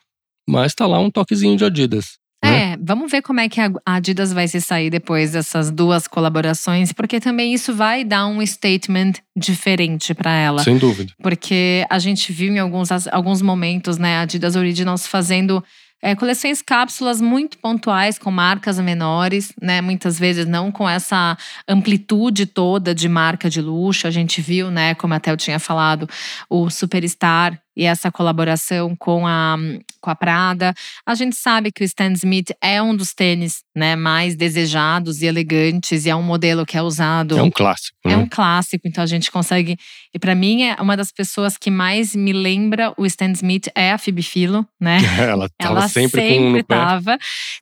mas 0.48 0.72
está 0.72 0.87
lá 0.87 0.98
um 0.98 1.11
toquezinho 1.11 1.57
de 1.57 1.64
Adidas. 1.64 2.18
Né? 2.45 2.73
É, 2.73 2.77
vamos 2.81 3.11
ver 3.11 3.23
como 3.23 3.41
é 3.41 3.49
que 3.49 3.61
a 3.61 3.71
Adidas 3.87 4.33
vai 4.33 4.47
se 4.47 4.61
sair 4.61 4.91
depois 4.91 5.33
dessas 5.33 5.71
duas 5.71 6.07
colaborações, 6.07 6.93
porque 6.93 7.19
também 7.19 7.55
isso 7.55 7.75
vai 7.75 8.05
dar 8.05 8.27
um 8.27 8.45
statement 8.47 9.15
diferente 9.35 10.13
para 10.15 10.33
ela. 10.33 10.63
Sem 10.63 10.77
dúvida. 10.77 11.13
Porque 11.23 11.87
a 11.89 11.99
gente 11.99 12.33
viu 12.33 12.53
em 12.53 12.59
alguns, 12.59 12.91
alguns 13.09 13.41
momentos, 13.41 13.97
né, 13.97 14.19
a 14.19 14.21
Adidas 14.23 14.57
Originals 14.57 15.07
fazendo 15.07 15.65
é, 16.05 16.15
coleções 16.15 16.61
cápsulas 16.61 17.19
muito 17.19 17.57
pontuais 17.57 18.19
com 18.19 18.31
marcas 18.31 18.79
menores, 18.79 19.55
né? 19.61 19.81
Muitas 19.81 20.19
vezes 20.19 20.45
não 20.45 20.71
com 20.71 20.87
essa 20.87 21.35
amplitude 21.67 22.45
toda 22.45 22.95
de 22.95 23.09
marca 23.09 23.49
de 23.49 23.63
luxo. 23.63 24.07
A 24.07 24.11
gente 24.11 24.43
viu, 24.43 24.71
né? 24.71 24.95
Como 24.95 25.15
até 25.15 25.31
eu 25.31 25.37
tinha 25.37 25.59
falado, 25.59 26.07
o 26.51 26.69
Superstar 26.69 27.59
e 27.77 27.85
essa 27.85 28.11
colaboração 28.11 28.95
com 28.97 29.27
a, 29.27 29.57
com 30.01 30.11
a 30.11 30.15
Prada. 30.15 30.75
A 31.05 31.15
gente 31.15 31.37
sabe 31.37 31.73
que 31.73 31.83
o 31.83 31.85
Stan 31.85 32.13
Smith 32.13 32.51
é 32.61 32.81
um 32.81 32.95
dos 32.95 33.13
tênis 33.13 33.63
né, 33.75 33.97
mais 33.97 34.37
desejados 34.37 35.21
e 35.21 35.27
elegantes, 35.27 36.07
e 36.07 36.11
é 36.11 36.15
um 36.15 36.23
modelo 36.23 36.65
que 36.65 36.77
é 36.77 36.83
usado. 36.83 37.37
É 37.37 37.43
um 37.43 37.51
clássico. 37.51 37.97
É 38.05 38.11
né? 38.11 38.17
um 38.17 38.29
clássico, 38.29 38.87
então 38.87 39.03
a 39.03 39.07
gente 39.07 39.31
consegue. 39.31 39.77
E 40.13 40.19
para 40.19 40.35
mim, 40.35 40.63
é 40.63 40.77
uma 40.81 40.97
das 40.97 41.11
pessoas 41.11 41.57
que 41.57 41.71
mais 41.71 42.15
me 42.15 42.33
lembra 42.33 42.93
o 42.97 43.05
Stan 43.07 43.31
Smith 43.33 43.69
é 43.75 43.93
a 43.93 43.99
Phoebe 43.99 44.23
Philo, 44.23 44.67
né? 44.81 44.99
ela 45.19 45.47
estava 45.47 45.89
sempre, 45.89 46.21
sempre 46.21 46.39
com 46.39 46.45
um 46.45 46.53
no 46.53 46.63
tava. 46.63 47.19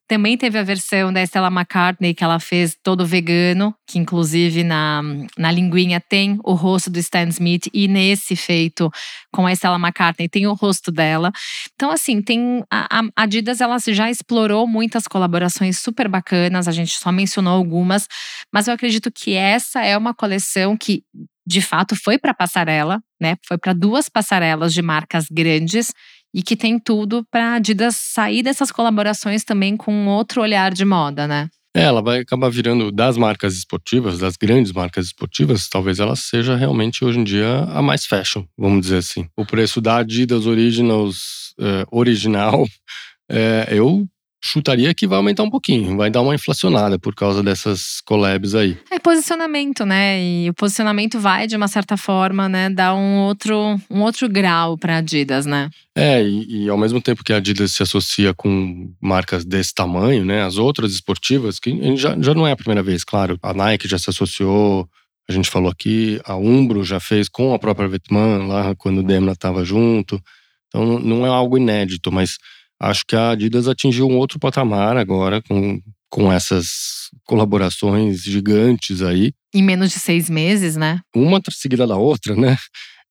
Também 0.06 0.36
teve 0.36 0.58
a 0.58 0.62
versão 0.62 1.12
da 1.12 1.22
Stella 1.22 1.48
McCartney 1.48 2.12
que 2.12 2.22
ela 2.22 2.38
fez 2.38 2.76
todo 2.82 3.06
vegano, 3.06 3.74
que 3.86 3.98
inclusive 3.98 4.62
na, 4.62 5.02
na 5.38 5.50
linguinha 5.50 6.00
tem 6.00 6.38
o 6.44 6.52
rosto 6.52 6.90
do 6.90 6.98
Stan 6.98 7.28
Smith, 7.28 7.68
e 7.72 7.88
nesse 7.88 8.36
feito 8.36 8.90
com 9.32 9.46
a 9.46 9.52
Stella 9.52 9.76
McCartney 9.76 10.01
tem 10.28 10.46
o 10.46 10.54
rosto 10.54 10.90
dela. 10.90 11.30
Então, 11.74 11.90
assim, 11.90 12.22
tem 12.22 12.64
a, 12.70 13.00
a 13.00 13.02
Adidas 13.16 13.60
ela 13.60 13.76
já 13.78 14.10
explorou 14.10 14.66
muitas 14.66 15.06
colaborações 15.06 15.78
super 15.78 16.08
bacanas, 16.08 16.66
a 16.66 16.72
gente 16.72 16.92
só 16.92 17.12
mencionou 17.12 17.52
algumas, 17.52 18.06
mas 18.52 18.68
eu 18.68 18.74
acredito 18.74 19.10
que 19.12 19.34
essa 19.34 19.84
é 19.84 19.96
uma 19.96 20.14
coleção 20.14 20.76
que 20.76 21.02
de 21.46 21.60
fato 21.60 21.96
foi 21.96 22.18
para 22.18 22.32
passarela, 22.32 23.02
né? 23.20 23.36
Foi 23.46 23.58
para 23.58 23.72
duas 23.72 24.08
passarelas 24.08 24.72
de 24.72 24.80
marcas 24.80 25.26
grandes 25.30 25.92
e 26.34 26.42
que 26.42 26.56
tem 26.56 26.78
tudo 26.78 27.26
para 27.30 27.54
Adidas 27.54 27.96
sair 27.96 28.42
dessas 28.42 28.70
colaborações 28.70 29.44
também 29.44 29.76
com 29.76 30.06
outro 30.06 30.40
olhar 30.40 30.72
de 30.72 30.84
moda, 30.84 31.26
né? 31.26 31.48
É, 31.74 31.84
ela 31.84 32.02
vai 32.02 32.20
acabar 32.20 32.50
virando 32.50 32.92
das 32.92 33.16
marcas 33.16 33.54
esportivas, 33.54 34.18
das 34.18 34.36
grandes 34.36 34.72
marcas 34.72 35.06
esportivas, 35.06 35.68
talvez 35.68 35.98
ela 36.00 36.14
seja 36.14 36.54
realmente 36.54 37.02
hoje 37.02 37.18
em 37.18 37.24
dia 37.24 37.60
a 37.70 37.80
mais 37.80 38.04
fashion, 38.04 38.44
vamos 38.58 38.82
dizer 38.82 38.98
assim. 38.98 39.26
O 39.34 39.46
preço 39.46 39.80
da 39.80 39.96
Adidas 39.96 40.44
Originals 40.44 41.54
é, 41.58 41.86
original, 41.90 42.66
é, 43.28 43.68
eu 43.70 44.06
chutaria 44.44 44.92
que 44.92 45.06
vai 45.06 45.16
aumentar 45.16 45.42
um 45.44 45.50
pouquinho, 45.50 45.96
vai 45.96 46.10
dar 46.10 46.20
uma 46.20 46.34
inflacionada 46.34 46.98
por 46.98 47.14
causa 47.14 47.42
dessas 47.42 48.00
collabs 48.04 48.54
aí. 48.54 48.76
É 48.90 48.98
posicionamento, 48.98 49.86
né? 49.86 50.22
E 50.22 50.50
o 50.50 50.54
posicionamento 50.54 51.20
vai 51.20 51.46
de 51.46 51.56
uma 51.56 51.68
certa 51.68 51.96
forma, 51.96 52.48
né, 52.48 52.68
dar 52.68 52.94
um 52.94 53.18
outro 53.20 53.80
um 53.90 54.00
outro 54.02 54.28
grau 54.28 54.76
para 54.76 54.98
Adidas, 54.98 55.46
né? 55.46 55.70
É, 55.94 56.22
e, 56.22 56.64
e, 56.64 56.68
ao 56.68 56.78
mesmo 56.78 57.00
tempo 57.00 57.22
que 57.22 57.32
a 57.32 57.36
Adidas 57.36 57.72
se 57.72 57.82
associa 57.82 58.34
com 58.34 58.92
marcas 59.00 59.44
desse 59.44 59.74
tamanho, 59.74 60.24
né, 60.24 60.42
as 60.42 60.56
outras 60.56 60.92
esportivas, 60.92 61.58
que 61.60 61.96
já, 61.96 62.16
já 62.18 62.34
não 62.34 62.46
é 62.46 62.52
a 62.52 62.56
primeira 62.56 62.82
vez, 62.82 63.04
claro, 63.04 63.38
a 63.42 63.52
Nike 63.52 63.86
já 63.86 63.98
se 63.98 64.08
associou, 64.08 64.88
a 65.28 65.32
gente 65.32 65.50
falou 65.50 65.70
aqui, 65.70 66.20
a 66.24 66.34
Umbro 66.34 66.82
já 66.82 66.98
fez 66.98 67.28
com 67.28 67.54
a 67.54 67.58
própria 67.58 67.88
Vetman 67.88 68.46
lá 68.46 68.74
quando 68.74 68.98
o 68.98 69.02
Demna 69.02 69.32
estava 69.32 69.64
junto. 69.64 70.20
Então 70.68 70.98
não 70.98 71.26
é 71.26 71.28
algo 71.28 71.58
inédito, 71.58 72.10
mas 72.10 72.38
acho 72.82 73.04
que 73.06 73.14
a 73.14 73.30
Adidas 73.30 73.68
atingiu 73.68 74.08
um 74.08 74.16
outro 74.16 74.38
patamar 74.38 74.96
agora 74.96 75.40
com, 75.40 75.80
com 76.10 76.32
essas 76.32 77.10
colaborações 77.24 78.22
gigantes 78.22 79.00
aí. 79.00 79.32
Em 79.54 79.62
menos 79.62 79.92
de 79.92 79.98
seis 79.98 80.28
meses, 80.28 80.76
né? 80.76 81.00
Uma 81.14 81.40
seguida 81.50 81.86
da 81.86 81.96
outra, 81.96 82.34
né? 82.34 82.56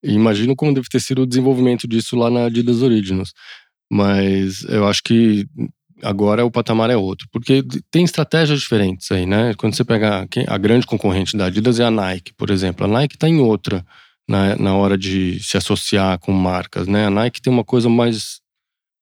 E 0.03 0.13
imagino 0.13 0.55
como 0.55 0.73
deve 0.73 0.89
ter 0.89 0.99
sido 0.99 1.21
o 1.21 1.27
desenvolvimento 1.27 1.87
disso 1.87 2.15
lá 2.15 2.29
na 2.29 2.45
Adidas 2.45 2.81
Originals. 2.81 3.31
Mas 3.89 4.63
eu 4.63 4.87
acho 4.87 5.01
que 5.03 5.45
agora 6.01 6.43
o 6.43 6.51
patamar 6.51 6.89
é 6.89 6.97
outro. 6.97 7.27
Porque 7.31 7.63
tem 7.89 8.03
estratégias 8.03 8.59
diferentes 8.59 9.09
aí, 9.11 9.25
né? 9.25 9.53
Quando 9.55 9.75
você 9.75 9.85
pega 9.85 10.27
a 10.47 10.57
grande 10.57 10.85
concorrente 10.85 11.37
da 11.37 11.45
Adidas 11.45 11.79
é 11.79 11.85
a 11.85 11.91
Nike, 11.91 12.33
por 12.33 12.49
exemplo. 12.49 12.85
A 12.85 12.89
Nike 12.89 13.15
está 13.15 13.29
em 13.29 13.39
outra 13.39 13.85
na, 14.27 14.55
na 14.55 14.75
hora 14.75 14.97
de 14.97 15.39
se 15.41 15.55
associar 15.55 16.17
com 16.19 16.31
marcas, 16.31 16.87
né? 16.87 17.05
A 17.05 17.09
Nike 17.09 17.41
tem 17.41 17.53
uma 17.53 17.63
coisa 17.63 17.87
mais 17.87 18.40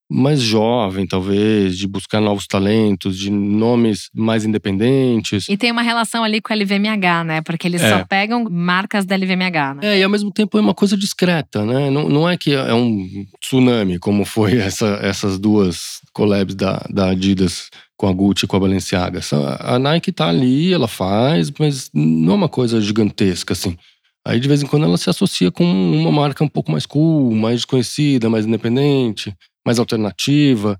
mais 0.10 0.42
jovem, 0.42 1.06
talvez, 1.06 1.78
de 1.78 1.88
buscar 1.88 2.20
novos 2.20 2.48
talentos, 2.48 3.18
de 3.18 3.30
nomes 3.30 4.10
mais 4.14 4.44
independentes. 4.44 5.48
E 5.48 5.56
tem 5.56 5.72
uma 5.72 5.84
relação 5.84 6.24
ali 6.24 6.42
com 6.42 6.52
a 6.52 6.56
LVMH, 6.56 7.24
né? 7.24 7.42
Porque 7.42 7.68
eles 7.68 7.82
é. 7.82 7.90
só 7.90 8.04
pegam 8.06 8.44
marcas 8.50 9.06
da 9.06 9.16
LVMH, 9.16 9.76
né? 9.76 9.82
É, 9.84 10.00
e 10.00 10.04
ao 10.04 10.10
mesmo 10.10 10.32
tempo 10.32 10.58
é 10.58 10.62
uma 10.62 10.74
coisa 10.74 10.98
discreta, 10.98 11.64
né? 11.64 11.92
Não, 11.92 12.10
não 12.10 12.28
é 12.28 12.36
que 12.36 12.54
é 12.54 12.74
um 12.74 13.08
tsunami, 13.40 14.00
como 14.00 14.26
foi 14.26 14.58
essa, 14.58 15.00
essas 15.04 15.38
duas 15.38 16.02
collabs 16.12 16.56
da, 16.56 16.84
da 16.90 17.10
Adidas 17.12 17.70
com 17.96 18.08
a 18.08 18.14
Gucci 18.14 18.46
e 18.46 18.48
com 18.48 18.58
a 18.58 18.62
Balenciaga. 18.62 19.20
A 19.60 19.78
Nike 19.78 20.12
tá 20.12 20.28
ali, 20.28 20.74
ela 20.74 20.88
faz, 20.88 21.52
mas 21.60 21.92
não 21.94 22.34
é 22.34 22.36
uma 22.36 22.50
coisa 22.50 22.82
gigantesca, 22.82 23.54
assim. 23.54 23.78
Aí 24.26 24.40
de 24.40 24.48
vez 24.48 24.64
em 24.64 24.66
quando 24.66 24.86
ela 24.86 24.98
se 24.98 25.10
associa 25.10 25.52
com 25.52 25.64
uma 25.64 26.12
marca 26.12 26.44
um 26.44 26.48
pouco 26.48 26.72
mais 26.72 26.86
cool, 26.86 27.34
mais 27.36 27.58
desconhecida, 27.58 28.30
mais 28.30 28.46
independente 28.46 29.36
mais 29.66 29.80
alternativa. 29.80 30.80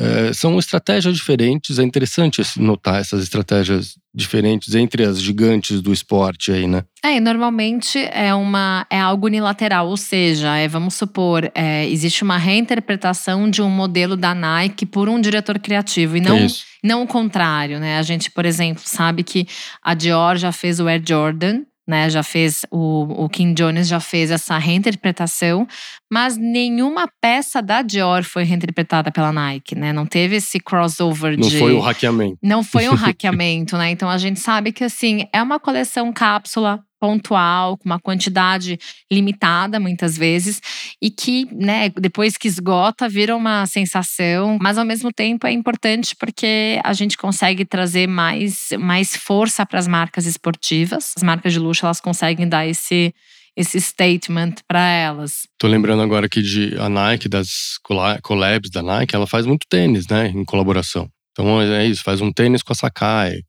É, 0.00 0.32
são 0.32 0.56
estratégias 0.60 1.16
diferentes. 1.16 1.80
É 1.80 1.82
interessante 1.82 2.40
notar 2.56 3.00
essas 3.00 3.20
estratégias 3.20 3.96
diferentes 4.14 4.76
entre 4.76 5.04
as 5.04 5.20
gigantes 5.20 5.80
do 5.82 5.92
esporte 5.92 6.52
aí, 6.52 6.68
né? 6.68 6.84
É, 7.04 7.18
normalmente 7.18 7.98
é 7.98 8.32
uma 8.32 8.86
é 8.88 9.00
algo 9.00 9.26
unilateral, 9.26 9.88
ou 9.88 9.96
seja, 9.96 10.56
é, 10.56 10.68
vamos 10.68 10.94
supor, 10.94 11.50
é, 11.52 11.88
existe 11.88 12.22
uma 12.22 12.38
reinterpretação 12.38 13.50
de 13.50 13.60
um 13.60 13.68
modelo 13.68 14.16
da 14.16 14.34
Nike 14.34 14.86
por 14.86 15.08
um 15.08 15.20
diretor 15.20 15.58
criativo 15.58 16.16
e 16.16 16.20
não 16.20 16.46
não 16.82 17.02
o 17.02 17.06
contrário, 17.06 17.80
né? 17.80 17.98
A 17.98 18.02
gente, 18.02 18.30
por 18.30 18.46
exemplo, 18.46 18.82
sabe 18.86 19.24
que 19.24 19.48
a 19.82 19.94
Dior 19.94 20.36
já 20.36 20.52
fez 20.52 20.78
o 20.78 20.86
Air 20.86 21.02
Jordan 21.04 21.62
né? 21.88 22.10
Já 22.10 22.22
fez 22.22 22.66
o, 22.70 23.24
o 23.24 23.28
Kim 23.30 23.54
Jones 23.54 23.88
já 23.88 23.98
fez 23.98 24.30
essa 24.30 24.58
reinterpretação, 24.58 25.66
mas 26.12 26.36
nenhuma 26.36 27.08
peça 27.20 27.62
da 27.62 27.80
Dior 27.80 28.22
foi 28.22 28.44
reinterpretada 28.44 29.10
pela 29.10 29.32
Nike, 29.32 29.74
né? 29.74 29.92
Não 29.92 30.04
teve 30.04 30.36
esse 30.36 30.60
crossover 30.60 31.38
Não 31.38 31.48
de 31.48 31.54
Não 31.54 31.60
foi 31.60 31.74
um 31.74 31.80
hackeamento. 31.80 32.38
Não 32.42 32.62
foi 32.62 32.88
um 32.88 32.94
hackeamento, 32.94 33.78
né? 33.78 33.90
Então 33.90 34.10
a 34.10 34.18
gente 34.18 34.38
sabe 34.38 34.70
que 34.70 34.84
assim, 34.84 35.26
é 35.32 35.42
uma 35.42 35.58
coleção 35.58 36.12
cápsula 36.12 36.84
pontual, 37.00 37.76
com 37.76 37.88
uma 37.88 38.00
quantidade 38.00 38.78
limitada 39.10 39.78
muitas 39.78 40.16
vezes, 40.16 40.60
e 41.00 41.10
que, 41.10 41.46
né, 41.52 41.88
depois 41.90 42.36
que 42.36 42.48
esgota, 42.48 43.08
vira 43.08 43.36
uma 43.36 43.66
sensação, 43.66 44.58
mas 44.60 44.78
ao 44.78 44.84
mesmo 44.84 45.12
tempo 45.12 45.46
é 45.46 45.52
importante 45.52 46.16
porque 46.16 46.80
a 46.84 46.92
gente 46.92 47.16
consegue 47.16 47.64
trazer 47.64 48.06
mais, 48.06 48.68
mais 48.78 49.16
força 49.16 49.64
para 49.64 49.78
as 49.78 49.88
marcas 49.88 50.26
esportivas. 50.26 51.12
As 51.16 51.22
marcas 51.22 51.52
de 51.52 51.58
luxo, 51.58 51.84
elas 51.84 52.00
conseguem 52.00 52.48
dar 52.48 52.66
esse 52.66 53.14
esse 53.56 53.80
statement 53.80 54.54
para 54.68 54.80
elas. 54.80 55.48
Tô 55.58 55.66
lembrando 55.66 56.00
agora 56.00 56.26
aqui 56.26 56.40
de 56.40 56.78
a 56.78 56.88
Nike, 56.88 57.28
das 57.28 57.76
collabs 58.22 58.70
da 58.70 58.84
Nike, 58.84 59.16
ela 59.16 59.26
faz 59.26 59.46
muito 59.46 59.66
tênis, 59.68 60.06
né, 60.06 60.28
em 60.28 60.44
colaboração. 60.44 61.08
Então 61.32 61.60
é 61.60 61.84
isso, 61.84 62.04
faz 62.04 62.20
um 62.20 62.32
tênis 62.32 62.62
com 62.62 62.72
a 62.72 62.76
Sakai, 62.76 63.40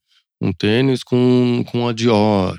um 0.41 0.51
tênis 0.51 1.03
com, 1.03 1.63
com 1.71 1.87
a 1.87 1.93
Dior, 1.93 2.57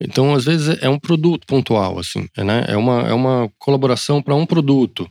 então, 0.00 0.34
às 0.34 0.44
vezes, 0.44 0.78
é 0.80 0.88
um 0.88 0.98
produto 0.98 1.46
pontual, 1.46 1.98
assim, 1.98 2.26
né? 2.36 2.64
É 2.68 2.76
uma, 2.76 3.02
é 3.02 3.12
uma 3.12 3.50
colaboração 3.58 4.22
para 4.22 4.34
um 4.34 4.46
produto. 4.46 5.10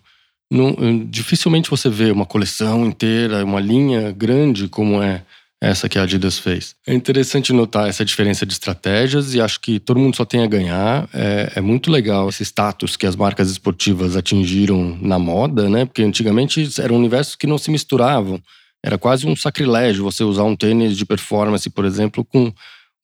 Não, 0.52 1.06
dificilmente 1.06 1.70
você 1.70 1.90
vê 1.90 2.10
uma 2.10 2.26
coleção 2.26 2.86
inteira, 2.86 3.46
uma 3.46 3.60
linha 3.60 4.12
grande 4.12 4.68
como 4.68 5.02
é 5.02 5.24
essa 5.62 5.90
que 5.90 6.00
a 6.00 6.04
Adidas 6.04 6.40
fez. 6.40 6.74
É 6.88 6.94
interessante 6.94 7.52
notar 7.54 7.88
essa 7.88 8.04
diferença 8.04 8.46
de 8.46 8.54
estratégias 8.54 9.36
e 9.36 9.42
acho 9.42 9.60
que 9.60 9.80
todo 9.80 10.00
mundo 10.00 10.16
só 10.16 10.26
tem 10.26 10.42
a 10.42 10.48
ganhar. 10.48 11.08
É, 11.14 11.54
é 11.58 11.62
muito 11.62 11.92
legal 11.92 12.30
esse 12.30 12.44
status 12.44 12.96
que 12.96 13.06
as 13.06 13.16
marcas 13.16 13.52
esportivas 13.52 14.16
atingiram 14.16 14.98
na 15.02 15.20
moda, 15.20 15.70
né? 15.70 15.86
Porque 15.86 16.02
antigamente 16.02 16.68
eram 16.82 16.96
universos 16.96 17.36
que 17.36 17.46
não 17.46 17.58
se 17.58 17.70
misturavam. 17.70 18.42
Era 18.84 18.98
quase 18.98 19.28
um 19.28 19.36
sacrilégio 19.36 20.04
você 20.04 20.24
usar 20.24 20.44
um 20.44 20.56
tênis 20.56 20.98
de 20.98 21.06
performance, 21.06 21.70
por 21.70 21.84
exemplo, 21.84 22.24
com 22.24 22.52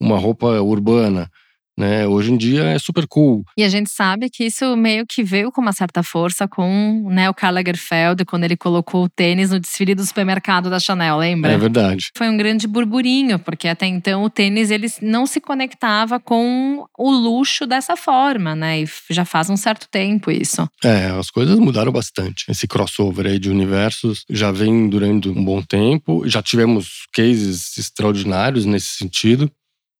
uma 0.00 0.18
roupa 0.18 0.60
urbana 0.60 1.30
né? 1.76 2.06
Hoje 2.06 2.32
em 2.32 2.36
dia 2.36 2.64
é 2.64 2.78
super 2.78 3.06
cool. 3.06 3.44
E 3.56 3.62
a 3.62 3.68
gente 3.68 3.90
sabe 3.90 4.30
que 4.30 4.44
isso 4.44 4.76
meio 4.76 5.04
que 5.06 5.22
veio 5.22 5.52
com 5.52 5.60
uma 5.60 5.72
certa 5.72 6.02
força 6.02 6.48
com 6.48 7.08
né, 7.10 7.28
o 7.28 7.34
Karl 7.34 7.54
Lagerfeld, 7.54 8.24
quando 8.24 8.44
ele 8.44 8.56
colocou 8.56 9.04
o 9.04 9.08
tênis 9.08 9.50
no 9.50 9.60
desfile 9.60 9.94
do 9.94 10.04
supermercado 10.04 10.70
da 10.70 10.78
Chanel, 10.78 11.18
lembra? 11.18 11.52
É 11.52 11.58
verdade. 11.58 12.10
Foi 12.16 12.28
um 12.28 12.36
grande 12.36 12.66
burburinho, 12.66 13.38
porque 13.38 13.68
até 13.68 13.86
então 13.86 14.24
o 14.24 14.30
tênis 14.30 14.70
ele 14.70 14.88
não 15.02 15.26
se 15.26 15.40
conectava 15.40 16.18
com 16.18 16.86
o 16.96 17.10
luxo 17.10 17.66
dessa 17.66 17.96
forma, 17.96 18.54
né? 18.54 18.82
E 18.82 18.88
já 19.10 19.24
faz 19.24 19.50
um 19.50 19.56
certo 19.56 19.88
tempo 19.88 20.30
isso. 20.30 20.68
É, 20.82 21.06
as 21.06 21.30
coisas 21.30 21.58
mudaram 21.58 21.92
bastante. 21.92 22.44
Esse 22.48 22.66
crossover 22.66 23.26
aí 23.26 23.38
de 23.38 23.50
universos 23.50 24.24
já 24.30 24.50
vem 24.50 24.88
durante 24.88 25.28
um 25.28 25.44
bom 25.44 25.62
tempo. 25.62 26.26
Já 26.26 26.42
tivemos 26.42 27.06
cases 27.12 27.76
extraordinários 27.78 28.64
nesse 28.64 28.88
sentido. 28.88 29.50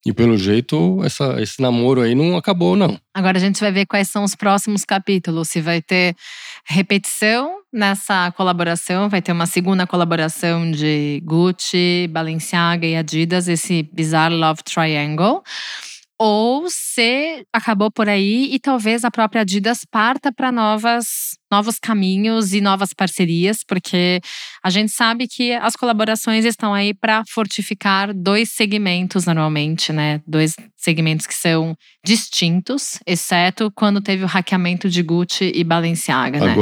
E 0.07 0.13
pelo 0.13 0.39
jeito, 0.39 1.03
essa, 1.03 1.43
esse 1.43 1.61
namoro 1.61 2.01
aí 2.01 2.15
não 2.15 2.37
acabou, 2.37 2.77
não. 2.77 2.97
Agora 3.13 3.39
a 3.39 3.41
gente 3.41 3.59
vai 3.59 3.73
ver 3.73 3.87
quais 3.87 4.09
são 4.09 4.23
os 4.23 4.37
próximos 4.37 4.85
capítulos. 4.85 5.49
Se 5.49 5.61
vai 5.61 5.83
ter 5.83 6.15
repetição 6.65 7.57
nessa 7.73 8.31
colaboração, 8.37 9.09
vai 9.09 9.21
ter 9.21 9.33
uma 9.33 9.47
segunda 9.47 9.85
colaboração 9.85 10.71
de 10.71 11.21
Gucci, 11.25 12.09
Balenciaga 12.09 12.87
e 12.87 12.95
Adidas, 12.95 13.49
esse 13.49 13.83
Bizarre 13.93 14.37
Love 14.37 14.63
Triangle 14.63 15.43
ou 16.19 16.67
se 16.69 17.45
acabou 17.53 17.91
por 17.91 18.09
aí 18.09 18.49
e 18.53 18.59
talvez 18.59 19.05
a 19.05 19.11
própria 19.11 19.43
Adidas 19.43 19.81
parta 19.91 20.33
para 20.33 20.51
novas 20.51 21.37
novos 21.51 21.79
caminhos 21.79 22.53
e 22.53 22.61
novas 22.61 22.93
parcerias, 22.93 23.63
porque 23.67 24.21
a 24.63 24.71
gente 24.71 24.91
sabe 24.91 25.29
que 25.29 25.53
as 25.53 25.77
colaborações 25.77 26.45
estão 26.45 26.75
aí 26.75 26.93
para 26.93 27.23
fortificar 27.29 28.13
dois 28.13 28.51
segmentos 28.51 29.27
normalmente, 29.27 29.93
né? 29.93 30.21
Dois 30.27 30.57
segmentos 30.77 31.27
que 31.27 31.35
são 31.35 31.77
distintos, 32.05 32.99
exceto 33.07 33.71
quando 33.75 34.01
teve 34.01 34.25
o 34.25 34.27
hackeamento 34.27 34.89
de 34.89 35.03
Gucci 35.03 35.53
e 35.55 35.63
Balenciaga, 35.63 36.41
né? 36.41 36.55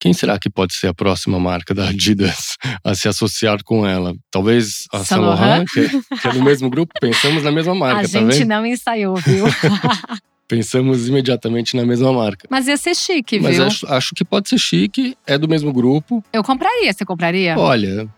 Quem 0.00 0.12
será 0.12 0.38
que 0.38 0.48
pode 0.48 0.74
ser 0.74 0.86
a 0.86 0.94
próxima 0.94 1.40
marca 1.40 1.74
da 1.74 1.88
Adidas 1.88 2.56
a 2.84 2.94
se 2.94 3.08
associar 3.08 3.62
com 3.64 3.86
ela? 3.86 4.14
Talvez 4.30 4.84
a 4.92 5.04
Saint 5.04 5.20
Laurent, 5.20 5.66
que, 5.72 5.88
que, 5.88 6.28
é 6.28 6.32
do 6.32 6.42
mesmo 6.42 6.70
grupo? 6.70 6.92
Pensamos 7.00 7.42
na 7.42 7.50
mesma 7.50 7.74
marca, 7.74 8.06
a 8.06 8.08
tá 8.08 8.30
gente 8.30 8.44
não 8.44 8.64
ensaiou, 8.64 9.16
viu? 9.16 9.46
Pensamos 10.46 11.08
imediatamente 11.08 11.76
na 11.76 11.84
mesma 11.84 12.12
marca. 12.12 12.46
Mas 12.48 12.68
ia 12.68 12.76
ser 12.76 12.94
chique, 12.94 13.38
Mas 13.38 13.56
viu? 13.56 13.64
Mas 13.64 13.74
acho, 13.74 13.86
acho 13.92 14.14
que 14.14 14.24
pode 14.24 14.48
ser 14.48 14.58
chique, 14.58 15.16
é 15.26 15.36
do 15.36 15.48
mesmo 15.48 15.72
grupo. 15.72 16.24
Eu 16.32 16.42
compraria, 16.42 16.90
você 16.92 17.04
compraria? 17.04 17.58
Olha, 17.58 18.08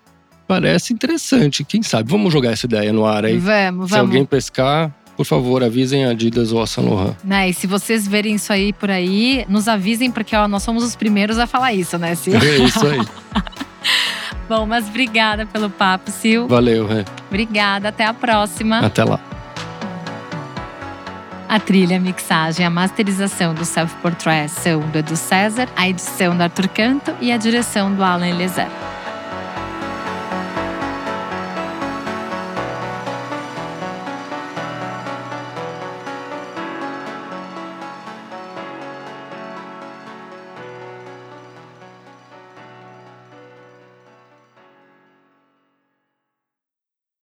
parece 0.46 0.92
interessante. 0.92 1.64
Quem 1.64 1.82
sabe? 1.82 2.10
Vamos 2.10 2.32
jogar 2.32 2.52
essa 2.52 2.66
ideia 2.66 2.92
no 2.92 3.04
ar 3.04 3.24
aí. 3.24 3.38
Vamos, 3.38 3.50
vamos. 3.72 3.90
Se 3.90 3.98
alguém 3.98 4.24
pescar, 4.24 4.94
por 5.20 5.26
favor, 5.26 5.62
avisem 5.62 6.06
a 6.06 6.12
Adidas 6.12 6.50
ou 6.50 6.62
a 6.62 6.66
Saint 6.66 6.88
Laurent. 6.88 7.14
Né, 7.22 7.50
e 7.50 7.52
se 7.52 7.66
vocês 7.66 8.08
verem 8.08 8.36
isso 8.36 8.50
aí 8.50 8.72
por 8.72 8.90
aí, 8.90 9.44
nos 9.50 9.68
avisem, 9.68 10.10
porque 10.10 10.34
ó, 10.34 10.48
nós 10.48 10.62
somos 10.62 10.82
os 10.82 10.96
primeiros 10.96 11.38
a 11.38 11.46
falar 11.46 11.74
isso, 11.74 11.98
né, 11.98 12.14
Sil? 12.16 12.40
É 12.40 12.56
isso 12.64 12.86
aí. 12.86 13.00
Bom, 14.48 14.64
mas 14.64 14.88
obrigada 14.88 15.44
pelo 15.44 15.68
papo, 15.68 16.10
Sil. 16.10 16.48
Valeu, 16.48 16.86
Rê. 16.86 17.04
Obrigada, 17.28 17.90
até 17.90 18.06
a 18.06 18.14
próxima. 18.14 18.78
Até 18.78 19.04
lá. 19.04 19.20
A 21.46 21.60
trilha, 21.60 21.98
a 21.98 22.00
mixagem, 22.00 22.64
a 22.64 22.70
masterização 22.70 23.52
do 23.52 23.66
Self 23.66 23.94
Portrait 23.96 24.48
são 24.48 24.80
do 24.80 25.00
Edu 25.00 25.16
César, 25.16 25.68
a 25.76 25.86
edição 25.86 26.34
do 26.34 26.42
Arthur 26.42 26.68
Canto 26.68 27.14
e 27.20 27.30
a 27.30 27.36
direção 27.36 27.94
do 27.94 28.02
Alan 28.02 28.26
Eliezer. 28.26 28.68